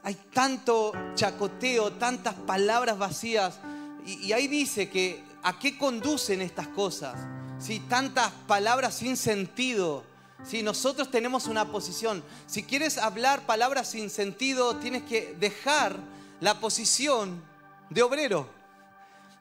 hay 0.04 0.16
tanto 0.34 0.94
chacoteo, 1.16 1.94
tantas 1.94 2.34
palabras 2.34 2.98
vacías, 2.98 3.60
y, 4.06 4.32
ahí 4.32 4.48
dice 4.48 4.90
que 4.90 5.22
a 5.44 5.60
qué 5.60 5.78
conducen 5.78 6.42
estas 6.42 6.70
cosas. 6.70 7.20
¿Sí? 7.60 7.82
Tantas 7.90 8.32
palabras 8.48 8.94
sin 8.94 9.18
sentido 9.18 10.06
si 10.43 10.63
nosotros 10.63 11.10
tenemos 11.10 11.47
una 11.47 11.71
posición, 11.71 12.23
si 12.45 12.63
quieres 12.63 12.97
hablar 12.97 13.45
palabras 13.45 13.89
sin 13.89 14.10
sentido, 14.10 14.76
tienes 14.78 15.04
que 15.04 15.36
dejar 15.39 15.97
la 16.39 16.60
posición 16.60 17.41
de 17.89 18.04
obrero. 18.04 18.47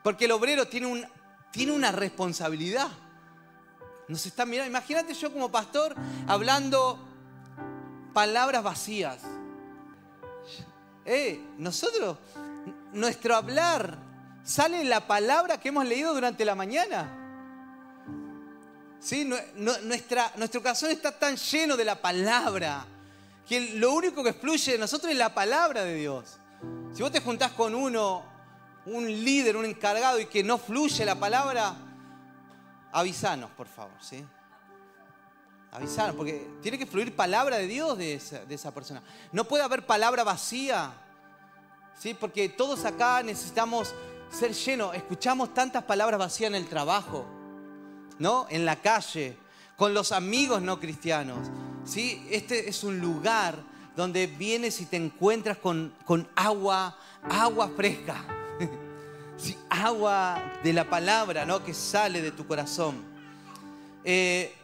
Porque 0.03 0.25
el 0.25 0.33
obrero 0.33 0.69
tiene, 0.69 0.87
un, 0.87 1.07
tiene 1.51 1.73
una 1.73 1.93
responsabilidad. 1.93 2.89
Nos 4.09 4.25
está 4.25 4.47
mirando. 4.47 4.71
Imagínate 4.71 5.15
yo 5.15 5.33
como 5.33 5.51
pastor 5.51 5.95
hablando 6.27 6.99
palabras 8.13 8.63
vacías. 8.63 9.19
Eh, 11.05 11.41
nosotros, 11.59 12.19
nuestro 12.93 13.37
hablar 13.37 13.99
sale 14.45 14.85
la 14.85 15.07
palabra 15.07 15.61
que 15.61 15.69
hemos 15.69 15.85
leído 15.85 16.15
durante 16.15 16.45
la 16.45 16.55
mañana. 16.55 17.16
¿Sí? 18.99 19.31
nuestra, 19.55 20.33
nuestro 20.37 20.63
corazón 20.63 20.91
está 20.91 21.13
tan 21.13 21.37
lleno 21.37 21.77
de 21.77 21.85
la 21.85 22.01
palabra 22.01 22.87
que 23.47 23.61
lo 23.77 23.93
único 23.93 24.25
que 24.25 24.33
fluye 24.33 24.73
de 24.73 24.79
nosotros 24.79 25.13
es 25.13 25.19
la 25.19 25.33
palabra 25.33 25.85
de 25.85 25.95
Dios. 25.95 26.39
Si 26.93 27.03
vos 27.03 27.13
te 27.13 27.21
juntás 27.21 27.53
con 27.53 27.75
uno, 27.75 28.25
un 28.87 29.07
líder, 29.07 29.57
un 29.57 29.65
encargado 29.65 30.19
y 30.19 30.27
que 30.27 30.43
no 30.43 30.59
fluye 30.59 31.05
la 31.05 31.15
palabra, 31.15 31.75
avisanos, 32.93 33.51
por 33.51 33.69
favor, 33.69 33.95
¿sí? 34.01 34.25
Avisanos, 35.71 36.17
porque 36.17 36.49
tiene 36.63 36.79
que 36.79 36.87
fluir 36.87 37.15
palabra 37.15 37.59
de 37.59 37.67
Dios 37.67 37.99
de 37.99 38.15
esa, 38.15 38.45
de 38.45 38.55
esa 38.55 38.73
persona. 38.73 39.03
No 39.31 39.45
puede 39.45 39.63
haber 39.63 39.85
palabra 39.87 40.25
vacía, 40.25 40.93
¿sí? 41.99 42.15
Porque 42.15 42.49
todos 42.49 42.85
acá 42.85 43.23
necesitamos 43.23 43.95
ser 44.31 44.53
lleno. 44.55 44.93
Escuchamos 44.93 45.55
tantas 45.55 45.85
palabras 45.85 46.19
vacías 46.19 46.49
en 46.49 46.55
el 46.55 46.69
trabajo, 46.69 47.27
¿no? 48.19 48.47
En 48.51 48.65
la 48.65 48.77
calle, 48.77 49.37
con 49.77 49.95
los 49.95 50.13
amigos 50.13 50.63
no 50.63 50.81
cristianos. 50.81 51.49
¿sí? 51.85 52.27
Este 52.31 52.69
es 52.69 52.85
un 52.85 53.01
lugar 53.01 53.57
donde 53.97 54.27
vienes 54.27 54.81
y 54.81 54.87
te 54.87 54.97
encuentras 54.97 55.57
con, 55.57 55.93
con 56.05 56.29
agua, 56.35 56.97
agua 57.31 57.71
fresca. 57.75 58.25
sí, 59.37 59.57
agua 59.71 60.53
de 60.63 60.73
la 60.73 60.89
palabra, 60.89 61.47
¿no? 61.47 61.65
Que 61.65 61.73
sale 61.73 62.21
de 62.21 62.31
tu 62.31 62.47
corazón. 62.47 63.03
Eh, 64.05 64.55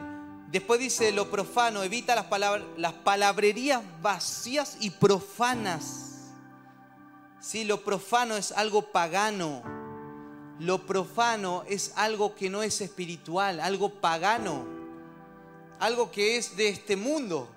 después 0.50 0.78
dice 0.78 1.12
lo 1.12 1.30
profano, 1.30 1.82
evita 1.82 2.14
las, 2.14 2.26
palabras, 2.26 2.64
las 2.76 2.92
palabrerías 2.92 3.82
vacías 4.02 4.76
y 4.80 4.90
profanas. 4.90 6.30
Sí, 7.40 7.64
lo 7.64 7.82
profano 7.82 8.36
es 8.36 8.52
algo 8.52 8.82
pagano. 8.82 9.62
Lo 10.58 10.86
profano 10.86 11.64
es 11.68 11.92
algo 11.96 12.34
que 12.34 12.50
no 12.50 12.62
es 12.62 12.80
espiritual, 12.80 13.60
algo 13.60 13.90
pagano. 13.90 14.64
Algo 15.80 16.10
que 16.10 16.36
es 16.36 16.56
de 16.56 16.68
este 16.68 16.96
mundo. 16.96 17.48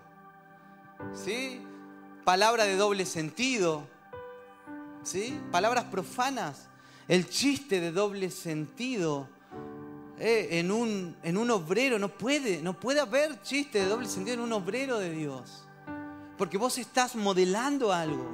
¿Sí? 1.14 1.62
Palabra 2.24 2.66
de 2.66 2.76
doble 2.76 3.06
sentido. 3.06 3.88
¿Sí? 5.04 5.40
Palabras 5.52 5.86
profanas. 5.86 6.68
El 7.08 7.30
chiste 7.30 7.80
de 7.80 7.92
doble 7.92 8.32
sentido. 8.32 9.28
Eh, 10.18 10.60
en, 10.60 10.72
un, 10.72 11.16
en 11.24 11.38
un 11.38 11.52
obrero 11.52 12.00
no 12.00 12.08
puede, 12.08 12.62
no 12.62 12.80
puede 12.80 13.02
haber 13.02 13.42
chiste 13.42 13.80
de 13.80 13.86
doble 13.86 14.08
sentido 14.08 14.36
en 14.36 14.40
un 14.40 14.54
obrero 14.54 14.98
de 14.98 15.12
Dios. 15.12 15.66
Porque 16.38 16.58
vos 16.58 16.78
estás 16.78 17.16
modelando 17.16 17.94
algo. 17.94 18.26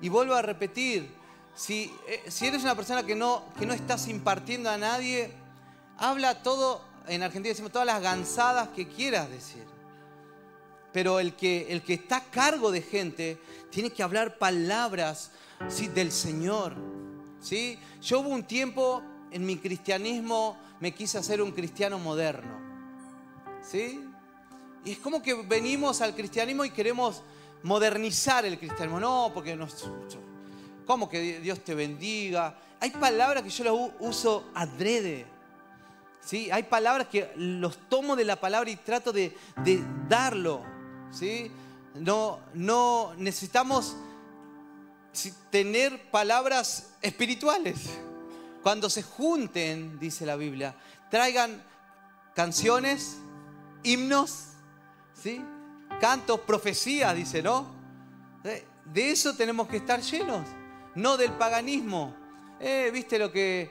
Y 0.00 0.08
vuelvo 0.08 0.34
a 0.34 0.42
repetir, 0.42 1.10
si, 1.56 1.90
eh, 2.06 2.22
si 2.28 2.46
eres 2.46 2.62
una 2.62 2.76
persona 2.76 3.04
que 3.04 3.16
no, 3.16 3.42
que 3.58 3.64
no 3.64 3.72
estás 3.72 4.08
impartiendo 4.08 4.70
a 4.70 4.76
nadie, 4.76 5.32
habla 5.96 6.42
todo, 6.42 6.82
en 7.08 7.22
Argentina 7.22 7.50
decimos 7.50 7.72
todas 7.72 7.86
las 7.86 8.02
gansadas 8.02 8.68
que 8.68 8.86
quieras 8.86 9.30
decir. 9.30 9.64
Pero 10.92 11.18
el 11.18 11.34
que, 11.34 11.72
el 11.72 11.82
que 11.82 11.94
está 11.94 12.18
a 12.18 12.24
cargo 12.24 12.70
de 12.70 12.82
gente 12.82 13.40
tiene 13.70 13.90
que 13.90 14.02
hablar 14.02 14.38
palabras 14.38 15.30
¿sí? 15.68 15.88
del 15.88 16.12
Señor. 16.12 16.76
¿sí? 17.40 17.78
Yo 18.02 18.20
hubo 18.20 18.28
un 18.28 18.44
tiempo 18.44 19.02
en 19.30 19.44
mi 19.44 19.56
cristianismo, 19.56 20.58
me 20.78 20.92
quise 20.92 21.18
hacer 21.18 21.40
un 21.40 21.52
cristiano 21.52 21.98
moderno. 21.98 22.54
¿sí? 23.62 24.04
Y 24.84 24.92
es 24.92 24.98
como 24.98 25.22
que 25.22 25.34
venimos 25.34 26.02
al 26.02 26.14
cristianismo 26.14 26.66
y 26.66 26.70
queremos 26.70 27.22
modernizar 27.62 28.44
el 28.44 28.58
cristianismo. 28.58 29.00
No, 29.00 29.30
porque 29.32 29.56
no. 29.56 29.66
¿Cómo 30.86 31.08
que 31.08 31.40
Dios 31.40 31.64
te 31.64 31.74
bendiga? 31.74 32.56
Hay 32.80 32.90
palabras 32.90 33.42
que 33.42 33.50
yo 33.50 33.64
las 33.64 33.92
uso 33.98 34.44
adrede. 34.54 35.26
¿sí? 36.20 36.50
Hay 36.50 36.64
palabras 36.64 37.08
que 37.08 37.32
los 37.36 37.88
tomo 37.88 38.14
de 38.14 38.24
la 38.24 38.36
palabra 38.36 38.70
y 38.70 38.76
trato 38.76 39.12
de, 39.12 39.36
darlo. 40.08 40.62
¿sí? 41.10 41.50
No, 41.94 42.40
no 42.54 43.14
necesitamos 43.16 43.96
tener 45.50 46.10
palabras 46.10 46.90
espirituales. 47.02 47.76
Cuando 48.62 48.90
se 48.90 49.02
junten, 49.02 49.98
dice 49.98 50.26
la 50.26 50.36
Biblia, 50.36 50.74
traigan 51.10 51.62
canciones, 52.34 53.16
himnos, 53.82 54.48
¿sí? 55.20 55.40
cantos, 56.00 56.40
profecías, 56.40 57.14
dice, 57.14 57.42
¿no? 57.42 57.74
De 58.42 59.10
eso 59.10 59.34
tenemos 59.34 59.66
que 59.68 59.78
estar 59.78 60.00
llenos, 60.00 60.46
no 60.96 61.16
del 61.16 61.32
paganismo. 61.32 62.14
Eh, 62.58 62.90
¿Viste 62.92 63.18
lo 63.18 63.30
que 63.30 63.70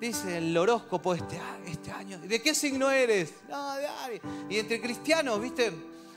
dice 0.00 0.38
el 0.38 0.56
horóscopo 0.56 1.14
este, 1.14 1.40
este 1.66 1.92
año? 1.92 2.18
¿De 2.18 2.42
qué 2.42 2.54
signo 2.54 2.90
eres? 2.90 3.34
No, 3.48 3.74
de 3.74 4.20
Y 4.48 4.58
entre 4.58 4.80
cristianos, 4.80 5.40
¿viste? 5.40 5.72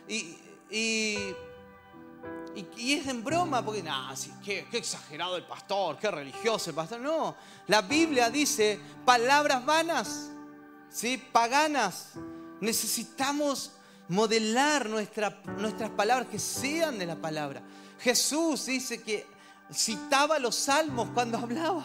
Y, 0.08 0.38
y, 0.72 1.36
es 2.94 3.08
en 3.08 3.24
broma, 3.24 3.64
porque, 3.64 3.84
qué, 4.44 4.66
qué 4.72 4.78
exagerado 4.78 5.36
el 5.36 5.44
pastor, 5.44 5.98
qué 6.00 6.10
religioso 6.10 6.70
el 6.70 6.76
pastor. 6.76 7.02
No, 7.02 7.36
la 7.68 7.82
Biblia 7.82 8.30
dice 8.30 8.80
palabras 9.04 9.66
vanas, 9.66 10.32
¿sí? 10.90 11.18
Paganas. 11.32 12.14
Necesitamos 12.62 13.74
modelar 14.08 14.88
nuestras 14.90 15.90
palabras, 15.98 16.30
que 16.30 16.40
sean 16.40 16.98
de 16.98 17.06
la 17.06 17.18
palabra. 17.18 17.62
Jesús 18.00 18.68
dice 18.68 19.02
que 19.04 19.35
citaba 19.74 20.40
los 20.40 20.56
salmos 20.56 21.10
cuando 21.14 21.38
hablaba. 21.40 21.84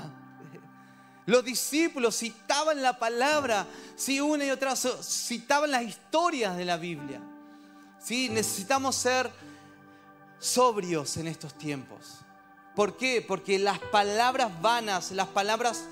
Los 1.26 1.44
discípulos 1.44 2.16
citaban 2.16 2.82
la 2.82 2.98
palabra, 2.98 3.66
si 3.94 4.20
una 4.20 4.44
y 4.44 4.50
otra 4.50 4.74
citaban 4.74 5.70
las 5.70 5.84
historias 5.84 6.56
de 6.56 6.64
la 6.64 6.76
Biblia. 6.76 7.20
¿Sí? 8.02 8.28
Necesitamos 8.30 8.96
ser 8.96 9.30
sobrios 10.38 11.16
en 11.18 11.28
estos 11.28 11.54
tiempos. 11.54 12.20
¿Por 12.74 12.96
qué? 12.96 13.24
Porque 13.26 13.58
las 13.58 13.78
palabras 13.78 14.60
vanas, 14.60 15.12
las 15.12 15.28
palabras 15.28 15.84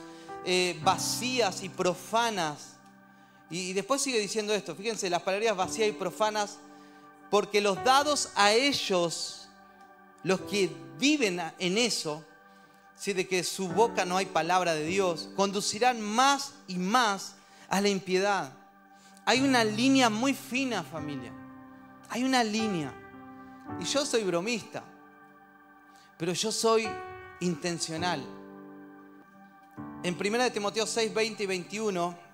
eh, 0.45 0.79
vacías 0.83 1.63
y 1.63 1.69
profanas, 1.69 2.79
y 3.51 3.73
después 3.73 4.03
sigue 4.03 4.19
diciendo 4.19 4.55
esto, 4.55 4.75
fíjense, 4.75 5.09
las 5.09 5.23
palabras 5.23 5.57
vacías 5.57 5.89
y 5.89 5.93
profanas, 5.93 6.59
porque 7.31 7.61
los 7.61 7.83
dados 7.85 8.31
a 8.35 8.53
ellos, 8.53 9.49
los 10.23 10.41
que 10.43 10.71
viven 10.99 11.41
en 11.59 11.79
eso, 11.79 12.25
¿sí? 12.95 13.13
de 13.13 13.27
que 13.27 13.45
su 13.45 13.69
boca 13.69 14.05
no 14.05 14.17
hay 14.17 14.27
palabra 14.27 14.75
de 14.75 14.85
Dios, 14.85 15.31
conducirán 15.37 16.01
más 16.01 16.55
y 16.67 16.77
más 16.77 17.35
a 17.69 17.81
la 17.81 17.89
impiedad. 17.89 18.53
Hay 19.25 19.41
una 19.41 19.65
línea 19.65 20.11
muy 20.11 20.35
fina, 20.35 20.83
familia. 20.83 21.33
Hay 22.09 22.25
una 22.25 22.43
línea. 22.43 22.93
Y 23.81 23.85
yo 23.85 24.07
soy 24.07 24.25
bromista, 24.25 24.83
pero 26.17 26.33
yo 26.33 26.51
soy 26.51 26.89
intencional. 27.41 28.25
En 30.03 30.15
1 30.15 30.53
Timoteo 30.53 30.87
6, 30.87 31.13
20 31.13 31.43
y 31.43 31.47
21 31.47 32.29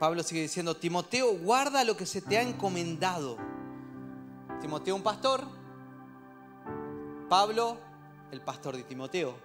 Pablo 0.00 0.22
sigue 0.22 0.40
diciendo, 0.40 0.74
Timoteo, 0.74 1.36
guarda 1.36 1.84
lo 1.84 1.94
que 1.94 2.06
se 2.06 2.22
te 2.22 2.38
ha 2.38 2.42
encomendado. 2.42 3.36
Timoteo, 4.58 4.96
un 4.96 5.02
pastor. 5.02 5.46
Pablo, 7.30 7.78
el 8.32 8.40
pastor 8.40 8.76
de 8.76 8.82
Timoteo. 8.82 9.36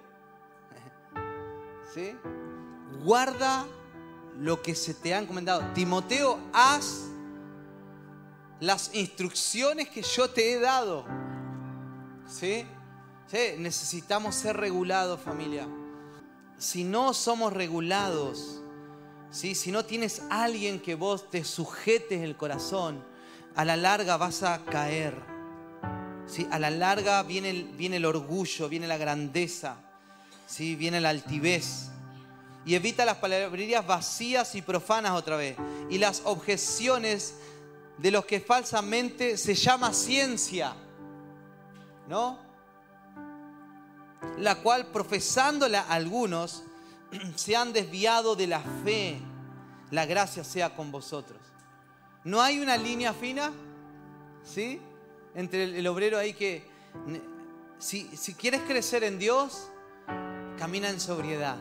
¿Sí? 1.94 2.16
Guarda 3.04 3.64
lo 4.36 4.60
que 4.60 4.74
se 4.74 4.92
te 4.92 5.14
ha 5.14 5.20
encomendado. 5.20 5.72
Timoteo, 5.72 6.40
haz 6.52 7.04
las 8.58 8.92
instrucciones 8.92 9.88
que 9.88 10.02
yo 10.02 10.28
te 10.28 10.52
he 10.52 10.58
dado. 10.58 11.04
¿Sí? 12.28 12.66
¿Sí? 13.28 13.54
Necesitamos 13.58 14.34
ser 14.34 14.56
regulados, 14.56 15.20
familia. 15.20 15.68
Si 16.58 16.82
no 16.82 17.14
somos 17.14 17.52
regulados, 17.52 18.62
si 19.30 19.70
no 19.70 19.84
tienes 19.84 20.22
alguien 20.28 20.80
que 20.80 20.96
vos 20.96 21.30
te 21.30 21.44
sujetes 21.44 22.20
el 22.22 22.36
corazón, 22.36 23.04
a 23.54 23.64
la 23.64 23.76
larga 23.76 24.16
vas 24.16 24.42
a 24.42 24.64
caer. 24.64 25.35
¿Sí? 26.26 26.46
A 26.50 26.58
la 26.58 26.70
larga 26.70 27.22
viene 27.22 27.50
el, 27.50 27.64
viene 27.64 27.96
el 27.96 28.04
orgullo, 28.04 28.68
viene 28.68 28.86
la 28.86 28.98
grandeza, 28.98 29.76
¿sí? 30.46 30.76
viene 30.76 31.00
la 31.00 31.10
altivez. 31.10 31.90
Y 32.64 32.74
evita 32.74 33.04
las 33.04 33.18
palabrerías 33.18 33.86
vacías 33.86 34.54
y 34.56 34.62
profanas 34.62 35.12
otra 35.12 35.36
vez. 35.36 35.56
Y 35.88 35.98
las 35.98 36.22
objeciones 36.24 37.34
de 37.98 38.10
los 38.10 38.24
que 38.26 38.40
falsamente 38.40 39.36
se 39.36 39.54
llama 39.54 39.92
ciencia. 39.92 40.74
¿No? 42.08 42.38
La 44.38 44.56
cual 44.56 44.86
profesándola 44.86 45.82
algunos 45.82 46.64
se 47.36 47.54
han 47.54 47.72
desviado 47.72 48.34
de 48.34 48.48
la 48.48 48.60
fe. 48.84 49.18
La 49.92 50.04
gracia 50.04 50.42
sea 50.42 50.74
con 50.74 50.90
vosotros. 50.90 51.38
¿No 52.24 52.42
hay 52.42 52.58
una 52.58 52.76
línea 52.76 53.14
fina? 53.14 53.52
¿Sí? 54.42 54.80
Entre 55.36 55.64
el, 55.64 55.86
obrero 55.86 56.18
ahí 56.18 56.32
que... 56.32 56.64
Si, 57.78 58.16
si, 58.16 58.32
quieres 58.32 58.62
crecer 58.62 59.04
en 59.04 59.18
Dios, 59.18 59.68
camina 60.56 60.88
en 60.88 60.98
sobriedad. 60.98 61.58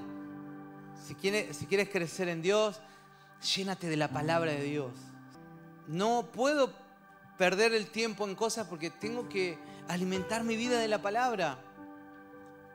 Si 1.06 1.14
quieres, 1.14 1.58
si 1.58 1.66
quieres 1.66 1.90
crecer 1.90 2.30
en 2.30 2.42
Dios, 2.42 2.80
llénate 3.56 3.90
de 3.90 3.98
la 3.98 4.08
palabra 4.08 4.54
de 4.54 4.64
Dios. 4.64 4.94
No 5.88 6.30
puedo 6.32 6.72
perder 7.38 7.74
el 7.74 7.88
tiempo 7.88 8.26
en 8.26 8.36
cosas 8.36 8.66
porque 8.68 8.90
tengo 8.90 9.28
que 9.28 9.60
alimentar 9.90 10.46
mi 10.46 10.56
vida 10.56 10.80
de 10.80 10.88
la 10.88 11.02
palabra. 11.02 11.60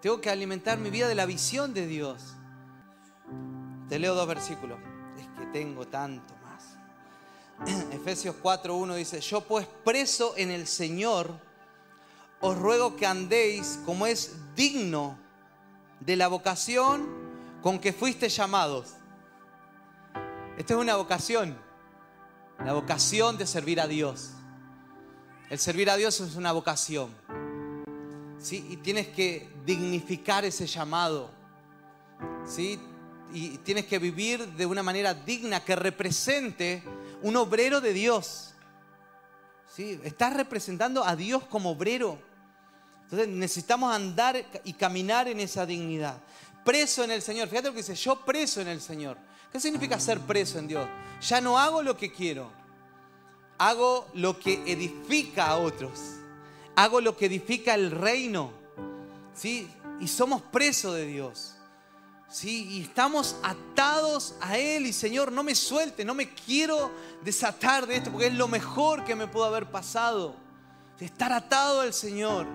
Tengo 0.02 0.20
que 0.20 0.28
alimentar 0.28 0.78
mi 0.78 0.90
vida 0.90 1.08
de 1.08 1.14
la 1.14 1.24
visión 1.24 1.72
de 1.72 1.86
Dios. 1.86 2.36
Te 3.88 3.98
leo 3.98 4.14
dos 4.14 4.28
versículos. 4.28 4.78
Es 5.18 5.26
que 5.38 5.46
tengo 5.46 5.88
tanto. 5.88 6.39
Efesios 7.92 8.36
4.1 8.42 8.94
dice, 8.96 9.20
yo 9.20 9.42
pues 9.42 9.66
preso 9.84 10.34
en 10.36 10.50
el 10.50 10.66
Señor, 10.66 11.30
os 12.40 12.56
ruego 12.56 12.96
que 12.96 13.06
andéis 13.06 13.78
como 13.84 14.06
es 14.06 14.36
digno 14.56 15.18
de 16.00 16.16
la 16.16 16.28
vocación 16.28 17.06
con 17.62 17.78
que 17.78 17.92
fuiste 17.92 18.28
llamados. 18.28 18.94
Esta 20.56 20.74
es 20.74 20.80
una 20.80 20.96
vocación, 20.96 21.56
la 22.64 22.72
vocación 22.72 23.36
de 23.36 23.46
servir 23.46 23.80
a 23.80 23.86
Dios. 23.86 24.30
El 25.50 25.58
servir 25.58 25.90
a 25.90 25.96
Dios 25.96 26.20
es 26.20 26.36
una 26.36 26.52
vocación. 26.52 27.10
¿sí? 28.38 28.66
Y 28.70 28.76
tienes 28.76 29.08
que 29.08 29.50
dignificar 29.66 30.44
ese 30.44 30.66
llamado. 30.66 31.30
¿sí? 32.46 32.78
Y 33.32 33.58
tienes 33.58 33.86
que 33.86 33.98
vivir 33.98 34.46
de 34.46 34.64
una 34.64 34.82
manera 34.82 35.12
digna 35.12 35.64
que 35.64 35.76
represente 35.76 36.82
un 37.22 37.36
obrero 37.36 37.80
de 37.80 37.92
Dios. 37.92 38.54
¿sí? 39.74 40.00
Estás 40.04 40.34
representando 40.34 41.04
a 41.04 41.16
Dios 41.16 41.44
como 41.44 41.70
obrero. 41.70 42.18
Entonces 43.04 43.28
necesitamos 43.28 43.94
andar 43.94 44.44
y 44.64 44.72
caminar 44.74 45.28
en 45.28 45.40
esa 45.40 45.66
dignidad. 45.66 46.18
Preso 46.64 47.02
en 47.02 47.10
el 47.10 47.22
Señor. 47.22 47.48
Fíjate 47.48 47.68
lo 47.68 47.74
que 47.74 47.80
dice, 47.80 47.94
yo 47.94 48.24
preso 48.24 48.60
en 48.60 48.68
el 48.68 48.80
Señor. 48.80 49.16
¿Qué 49.50 49.58
significa 49.58 49.98
ser 49.98 50.20
preso 50.20 50.58
en 50.58 50.68
Dios? 50.68 50.86
Ya 51.20 51.40
no 51.40 51.58
hago 51.58 51.82
lo 51.82 51.96
que 51.96 52.12
quiero. 52.12 52.52
Hago 53.58 54.08
lo 54.14 54.38
que 54.38 54.62
edifica 54.66 55.48
a 55.48 55.56
otros. 55.56 55.98
Hago 56.76 57.00
lo 57.00 57.16
que 57.16 57.26
edifica 57.26 57.74
el 57.74 57.90
reino. 57.90 58.52
¿Sí? 59.34 59.68
Y 60.00 60.06
somos 60.06 60.40
presos 60.42 60.94
de 60.94 61.06
Dios. 61.06 61.56
¿Sí? 62.30 62.68
Y 62.70 62.82
estamos 62.82 63.36
atados 63.42 64.34
a 64.40 64.56
Él. 64.56 64.86
Y 64.86 64.92
Señor, 64.92 65.32
no 65.32 65.42
me 65.42 65.54
suelte, 65.54 66.04
no 66.04 66.14
me 66.14 66.32
quiero 66.32 66.90
desatar 67.24 67.86
de 67.86 67.96
esto 67.96 68.12
porque 68.12 68.28
es 68.28 68.34
lo 68.34 68.46
mejor 68.46 69.04
que 69.04 69.16
me 69.16 69.26
pudo 69.26 69.44
haber 69.44 69.66
pasado. 69.66 70.36
Estar 71.00 71.32
atado 71.32 71.80
al 71.80 71.92
Señor. 71.92 72.46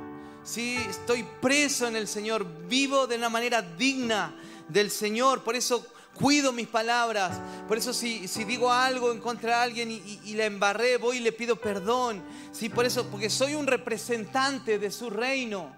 ¿Sí? 0.44 0.78
Estoy 0.90 1.26
preso 1.42 1.88
en 1.88 1.96
el 1.98 2.08
Señor. 2.08 2.46
Vivo 2.68 3.06
de 3.06 3.18
una 3.18 3.30
manera 3.30 3.62
digna 3.62 4.34
del 4.70 4.90
Señor. 4.90 5.44
Por 5.44 5.56
eso 5.56 5.86
cuido 6.14 6.54
mis 6.54 6.68
palabras. 6.68 7.38
Por 7.68 7.78
eso 7.78 7.94
si, 7.94 8.30
si 8.30 8.46
digo 8.46 8.72
algo 8.72 9.12
en 9.12 9.20
contra 9.20 9.58
de 9.58 9.64
alguien 9.64 9.92
y, 9.92 10.22
y, 10.24 10.36
la 10.36 10.46
embarré, 10.46 10.98
voy 10.98 11.18
y 11.18 11.20
le 11.20 11.34
pido 11.34 11.58
perdón. 11.58 12.24
¿Sí? 12.54 12.70
Por 12.70 12.86
eso, 12.86 13.08
porque 13.08 13.30
soy 13.30 13.56
un 13.56 13.68
representante 13.68 14.80
de 14.80 14.90
su 14.90 15.10
reino. 15.10 15.76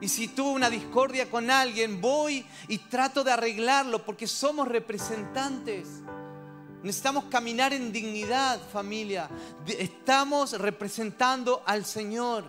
Y 0.00 0.08
si 0.08 0.28
tuve 0.28 0.50
una 0.50 0.68
discordia 0.68 1.30
con 1.30 1.50
alguien, 1.50 2.00
voy 2.00 2.44
y 2.68 2.78
trato 2.78 3.24
de 3.24 3.32
arreglarlo 3.32 4.04
porque 4.04 4.26
somos 4.26 4.68
representantes. 4.68 5.88
Necesitamos 6.82 7.24
caminar 7.24 7.72
en 7.72 7.92
dignidad, 7.92 8.60
familia. 8.72 9.28
Estamos 9.66 10.52
representando 10.58 11.62
al 11.64 11.84
Señor. 11.84 12.44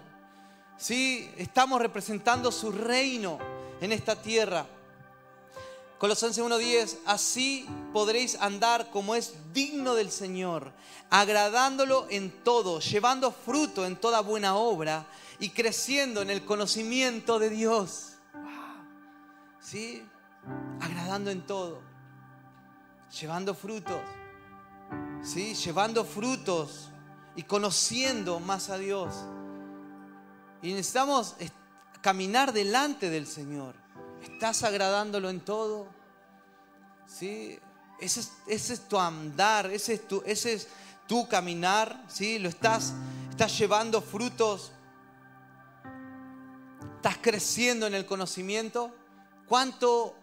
¿Sí? 0.77 1.29
Estamos 1.37 1.81
representando 1.81 2.51
su 2.51 2.71
reino 2.71 3.39
en 3.79 3.91
esta 3.93 4.21
tierra. 4.21 4.67
Colosenses 5.97 6.43
1:10, 6.43 6.97
así 7.05 7.65
podréis 7.91 8.35
andar 8.35 8.91
como 8.91 9.15
es 9.15 9.33
digno 9.51 9.95
del 9.95 10.11
Señor, 10.11 10.71
agradándolo 11.09 12.05
en 12.11 12.29
todo, 12.43 12.79
llevando 12.79 13.31
fruto 13.31 13.83
en 13.83 13.95
toda 13.95 14.21
buena 14.21 14.55
obra 14.55 15.07
y 15.39 15.49
creciendo 15.49 16.21
en 16.21 16.29
el 16.29 16.43
conocimiento 16.45 17.39
de 17.39 17.49
Dios. 17.49 18.13
¿Sí? 19.59 20.03
Agradando 20.79 21.29
en 21.29 21.45
todo, 21.45 21.81
llevando 23.19 23.53
frutos, 23.53 23.99
¿sí? 25.21 25.53
Llevando 25.53 26.05
frutos 26.05 26.89
y 27.35 27.43
conociendo 27.43 28.39
más 28.39 28.69
a 28.69 28.77
Dios. 28.77 29.13
Y 30.61 30.69
necesitamos 30.69 31.35
caminar 32.01 32.53
delante 32.53 33.09
del 33.09 33.27
Señor. 33.27 33.75
¿Estás 34.23 34.63
agradándolo 34.63 35.29
en 35.29 35.41
todo? 35.41 35.87
¿Sí? 37.05 37.59
Ese 37.99 38.21
es, 38.21 38.31
ese 38.47 38.73
es 38.73 38.87
tu 38.87 38.99
andar, 38.99 39.67
ese 39.67 39.95
es 39.95 40.07
tu, 40.07 40.23
ese 40.25 40.53
es 40.53 40.67
tu 41.07 41.27
caminar, 41.27 42.03
¿sí? 42.07 42.39
Lo 42.39 42.49
estás, 42.49 42.93
estás 43.29 43.57
llevando 43.57 44.01
frutos, 44.01 44.71
estás 47.07 47.23
creciendo 47.23 47.87
en 47.87 47.93
el 47.93 48.05
conocimiento. 48.05 48.91
¿Cuánto 49.47 50.13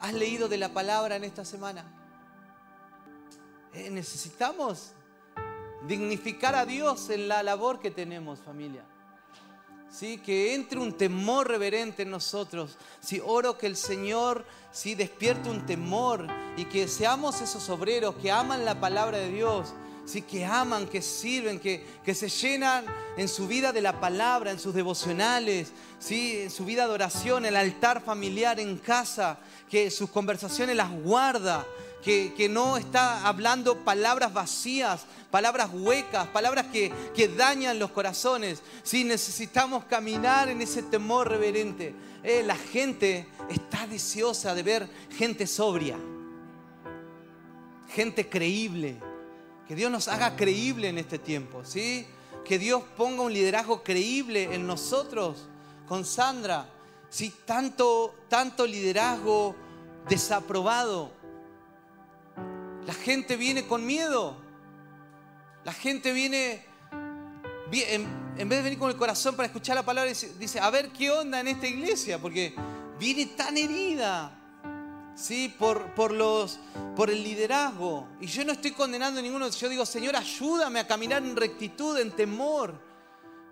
has 0.00 0.14
leído 0.14 0.48
de 0.48 0.56
la 0.56 0.72
palabra 0.72 1.16
en 1.16 1.24
esta 1.24 1.44
semana? 1.44 1.84
Eh, 3.74 3.90
necesitamos 3.90 4.92
dignificar 5.86 6.54
a 6.54 6.64
Dios 6.64 7.10
en 7.10 7.28
la 7.28 7.42
labor 7.42 7.80
que 7.80 7.90
tenemos, 7.90 8.40
familia. 8.40 8.82
¿sí? 9.90 10.16
que 10.16 10.54
entre 10.54 10.78
un 10.78 10.96
temor 10.96 11.48
reverente 11.48 12.04
en 12.04 12.10
nosotros. 12.10 12.78
Si 13.00 13.20
oro 13.22 13.58
que 13.58 13.66
el 13.66 13.76
Señor 13.76 14.46
¿sí? 14.70 14.94
despierte 14.94 15.50
un 15.50 15.66
temor 15.66 16.26
y 16.56 16.64
que 16.64 16.88
seamos 16.88 17.42
esos 17.42 17.68
obreros 17.68 18.14
que 18.14 18.32
aman 18.32 18.64
la 18.64 18.80
palabra 18.80 19.18
de 19.18 19.30
Dios, 19.30 19.74
¿sí? 20.04 20.22
que 20.22 20.44
aman, 20.44 20.86
que 20.86 21.02
sirven, 21.02 21.58
que, 21.58 21.84
que 22.04 22.14
se 22.14 22.28
llenan 22.28 22.84
en 23.16 23.28
su 23.28 23.46
vida 23.46 23.72
de 23.72 23.80
la 23.80 24.00
palabra, 24.00 24.50
en 24.50 24.58
sus 24.58 24.74
devocionales, 24.74 25.72
¿sí? 25.98 26.40
en 26.42 26.50
su 26.50 26.64
vida 26.64 26.86
de 26.86 26.92
oración, 26.92 27.44
el 27.44 27.56
altar 27.56 28.02
familiar 28.02 28.60
en 28.60 28.78
casa, 28.78 29.38
que 29.70 29.90
sus 29.90 30.10
conversaciones 30.10 30.76
las 30.76 30.90
guarda, 30.90 31.66
que, 32.02 32.48
no 32.50 32.76
está 32.76 33.26
hablando 33.26 33.78
palabras 33.84 34.32
vacías, 34.32 35.06
palabras 35.30 35.70
huecas, 35.72 36.26
palabras 36.28 36.66
que, 36.66 36.92
dañan 37.36 37.78
los 37.78 37.90
corazones. 37.90 38.62
Si 38.82 39.04
necesitamos 39.04 39.84
caminar 39.84 40.48
en 40.48 40.60
ese 40.60 40.82
temor 40.82 41.28
reverente. 41.28 41.94
Eh, 42.24 42.42
la 42.44 42.56
gente 42.56 43.26
está 43.48 43.86
deseosa 43.86 44.54
de 44.54 44.62
ver 44.62 44.88
gente 45.16 45.46
sobria, 45.46 45.96
gente 47.88 48.28
creíble. 48.28 49.11
Que 49.72 49.76
Dios 49.76 49.90
nos 49.90 50.06
haga 50.08 50.36
creíble 50.36 50.90
en 50.90 50.98
este 50.98 51.18
tiempo, 51.18 51.64
¿sí? 51.64 52.06
Que 52.44 52.58
Dios 52.58 52.82
ponga 52.94 53.22
un 53.22 53.32
liderazgo 53.32 53.82
creíble 53.82 54.54
en 54.54 54.66
nosotros, 54.66 55.48
con 55.88 56.04
Sandra. 56.04 56.68
¿sí? 57.08 57.32
Tanto, 57.46 58.14
tanto 58.28 58.66
liderazgo 58.66 59.56
desaprobado 60.10 61.22
la 62.86 62.92
gente 62.92 63.38
viene 63.38 63.66
con 63.66 63.86
miedo. 63.86 64.36
La 65.64 65.72
gente 65.72 66.12
viene, 66.12 66.66
en, 67.72 68.48
vez 68.50 68.58
de 68.58 68.62
venir 68.62 68.78
con 68.78 68.90
el 68.90 68.96
corazón 68.98 69.36
para 69.36 69.46
escuchar 69.46 69.74
la 69.74 69.84
palabra, 69.84 70.12
dice, 70.38 70.60
a 70.60 70.68
ver 70.68 70.90
qué 70.90 71.10
onda 71.10 71.40
en 71.40 71.48
esta 71.48 71.66
iglesia, 71.66 72.18
porque 72.18 72.54
viene 72.98 73.24
tan 73.24 73.56
herida. 73.56 74.38
¿Sí? 75.14 75.54
Por, 75.58 75.94
por, 75.94 76.12
los, 76.12 76.58
por 76.96 77.10
el 77.10 77.22
liderazgo. 77.22 78.08
Y 78.20 78.26
yo 78.26 78.44
no 78.44 78.52
estoy 78.52 78.72
condenando 78.72 79.20
a 79.20 79.22
ninguno. 79.22 79.48
Yo 79.48 79.68
digo, 79.68 79.86
Señor, 79.86 80.16
ayúdame 80.16 80.80
a 80.80 80.86
caminar 80.86 81.22
en 81.22 81.36
rectitud, 81.36 81.98
en 81.98 82.10
temor. 82.12 82.74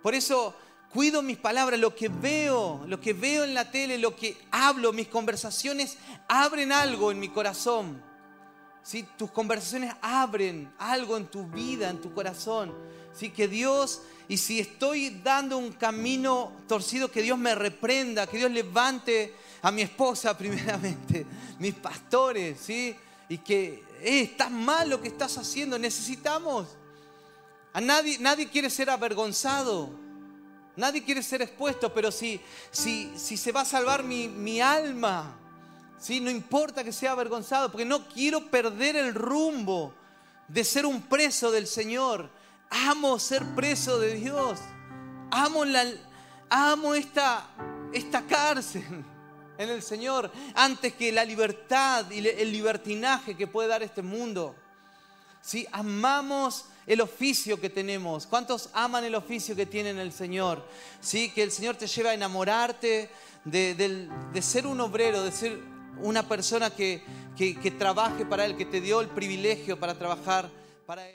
Por 0.03 0.15
eso 0.15 0.55
cuido 0.93 1.23
mis 1.23 1.39
palabras, 1.39 1.79
lo 1.79 1.95
que 1.95 2.09
veo, 2.09 2.85
lo 2.87 3.01
que 3.01 3.13
veo 3.13 3.45
en 3.45 3.55
la 3.55 3.71
tele, 3.71 3.99
lo 3.99 4.17
que 4.17 4.37
hablo, 4.51 4.93
mis 4.93 5.09
conversaciones 5.09 5.99
abren 6.29 6.73
algo 6.73 7.11
en 7.11 7.21
mi 7.21 7.29
corazón. 7.29 8.03
Si 8.83 9.03
Tus 9.03 9.31
conversaciones 9.31 9.95
abren 10.01 10.73
algo 10.79 11.17
en 11.17 11.27
tu 11.27 11.47
vida, 11.47 11.91
en 11.91 12.01
tu 12.01 12.13
corazón. 12.13 12.75
¿sí? 13.13 13.31
Que 13.31 13.47
Dios, 13.47 14.03
y 14.29 14.39
si 14.39 14.59
estoy 14.59 15.21
dando 15.23 15.59
un 15.59 15.73
camino 15.73 16.53
torcido, 16.67 17.11
que 17.11 17.23
Dios 17.23 17.39
me 17.39 17.55
reprenda, 17.55 18.27
que 18.27 18.39
Dios 18.39 18.51
levante 18.51 19.35
a 19.63 19.71
mi 19.71 19.83
esposa 19.83 20.37
primeramente, 20.39 21.27
mis 21.59 21.75
pastores, 21.75 22.59
¿sí? 22.61 22.97
Y 23.29 23.39
que 23.39 23.85
eh, 24.01 24.21
estás 24.23 24.51
mal 24.51 24.89
lo 24.89 25.01
que 25.01 25.09
estás 25.09 25.37
haciendo, 25.39 25.79
necesitamos. 25.79 26.67
A 27.73 27.81
nadie, 27.81 28.19
nadie 28.19 28.49
quiere 28.49 28.69
ser 28.69 28.91
avergonzado, 28.91 29.91
nadie 30.77 31.05
quiere 31.05 31.23
ser 31.23 31.43
expuesto, 31.43 31.95
pero 31.95 32.11
si, 32.11 32.41
si, 32.71 33.13
si 33.17 33.37
se 33.37 33.53
va 33.53 33.61
a 33.61 33.65
salvar 33.65 34.03
mi, 34.03 34.27
mi 34.27 34.61
alma, 34.61 35.37
no 36.09 36.31
importa 36.31 36.83
que 36.83 36.93
sea 36.93 37.13
avergonzado, 37.13 37.71
porque 37.71 37.85
no 37.85 38.09
quiero 38.09 38.51
perder 38.51 38.97
el 38.97 39.15
rumbo 39.15 39.95
de 40.49 40.65
ser 40.65 40.87
un 40.87 41.03
preso 41.03 41.53
del 41.53 41.67
Señor. 41.67 42.29
Amo 42.71 43.19
ser 43.19 43.45
preso 43.55 43.99
de 44.01 44.15
Dios. 44.15 44.59
Amo, 45.31 45.65
la, 45.65 45.85
amo 46.49 46.95
esta, 46.95 47.47
esta 47.93 48.23
cárcel 48.23 49.05
en 49.61 49.69
el 49.69 49.83
Señor 49.83 50.31
antes 50.55 50.95
que 50.95 51.13
la 51.13 51.25
libertad 51.25 52.11
y 52.11 52.27
el 52.27 52.51
libertinaje 52.51 53.37
que 53.37 53.47
puede 53.47 53.69
dar 53.69 53.83
este 53.83 54.03
mundo. 54.03 54.55
¿Sí? 55.43 55.67
Amamos 55.73 56.67
el 56.87 57.01
oficio 57.01 57.61
que 57.61 57.71
tenemos. 57.71 58.27
¿Cuántos 58.27 58.71
aman 58.73 59.05
el 59.05 59.15
oficio 59.15 59.55
que 59.57 59.67
tienen 59.67 59.99
el 59.99 60.13
Señor? 60.13 60.67
¿Sí? 61.01 61.31
Que 61.31 61.43
el 61.43 61.53
Señor 61.53 61.77
te 61.77 61.87
lleva 61.87 62.11
a 62.11 62.15
enamorarte 62.15 63.11
de, 63.45 63.75
de 64.33 64.43
ser 64.43 64.67
un 64.67 64.81
obrero, 64.81 65.23
de 65.23 65.33
ser 65.33 65.59
una 66.03 66.27
persona 66.27 66.71
que, 66.71 67.03
que, 67.37 67.71
trabaje 67.71 68.25
para 68.27 68.45
Él, 68.45 68.57
que 68.57 68.65
te 68.65 68.81
dio 68.81 69.01
el 69.01 69.09
privilegio 69.09 69.79
para 69.79 69.95
trabajar 69.95 70.51
para 70.87 71.07
Él. 71.07 71.09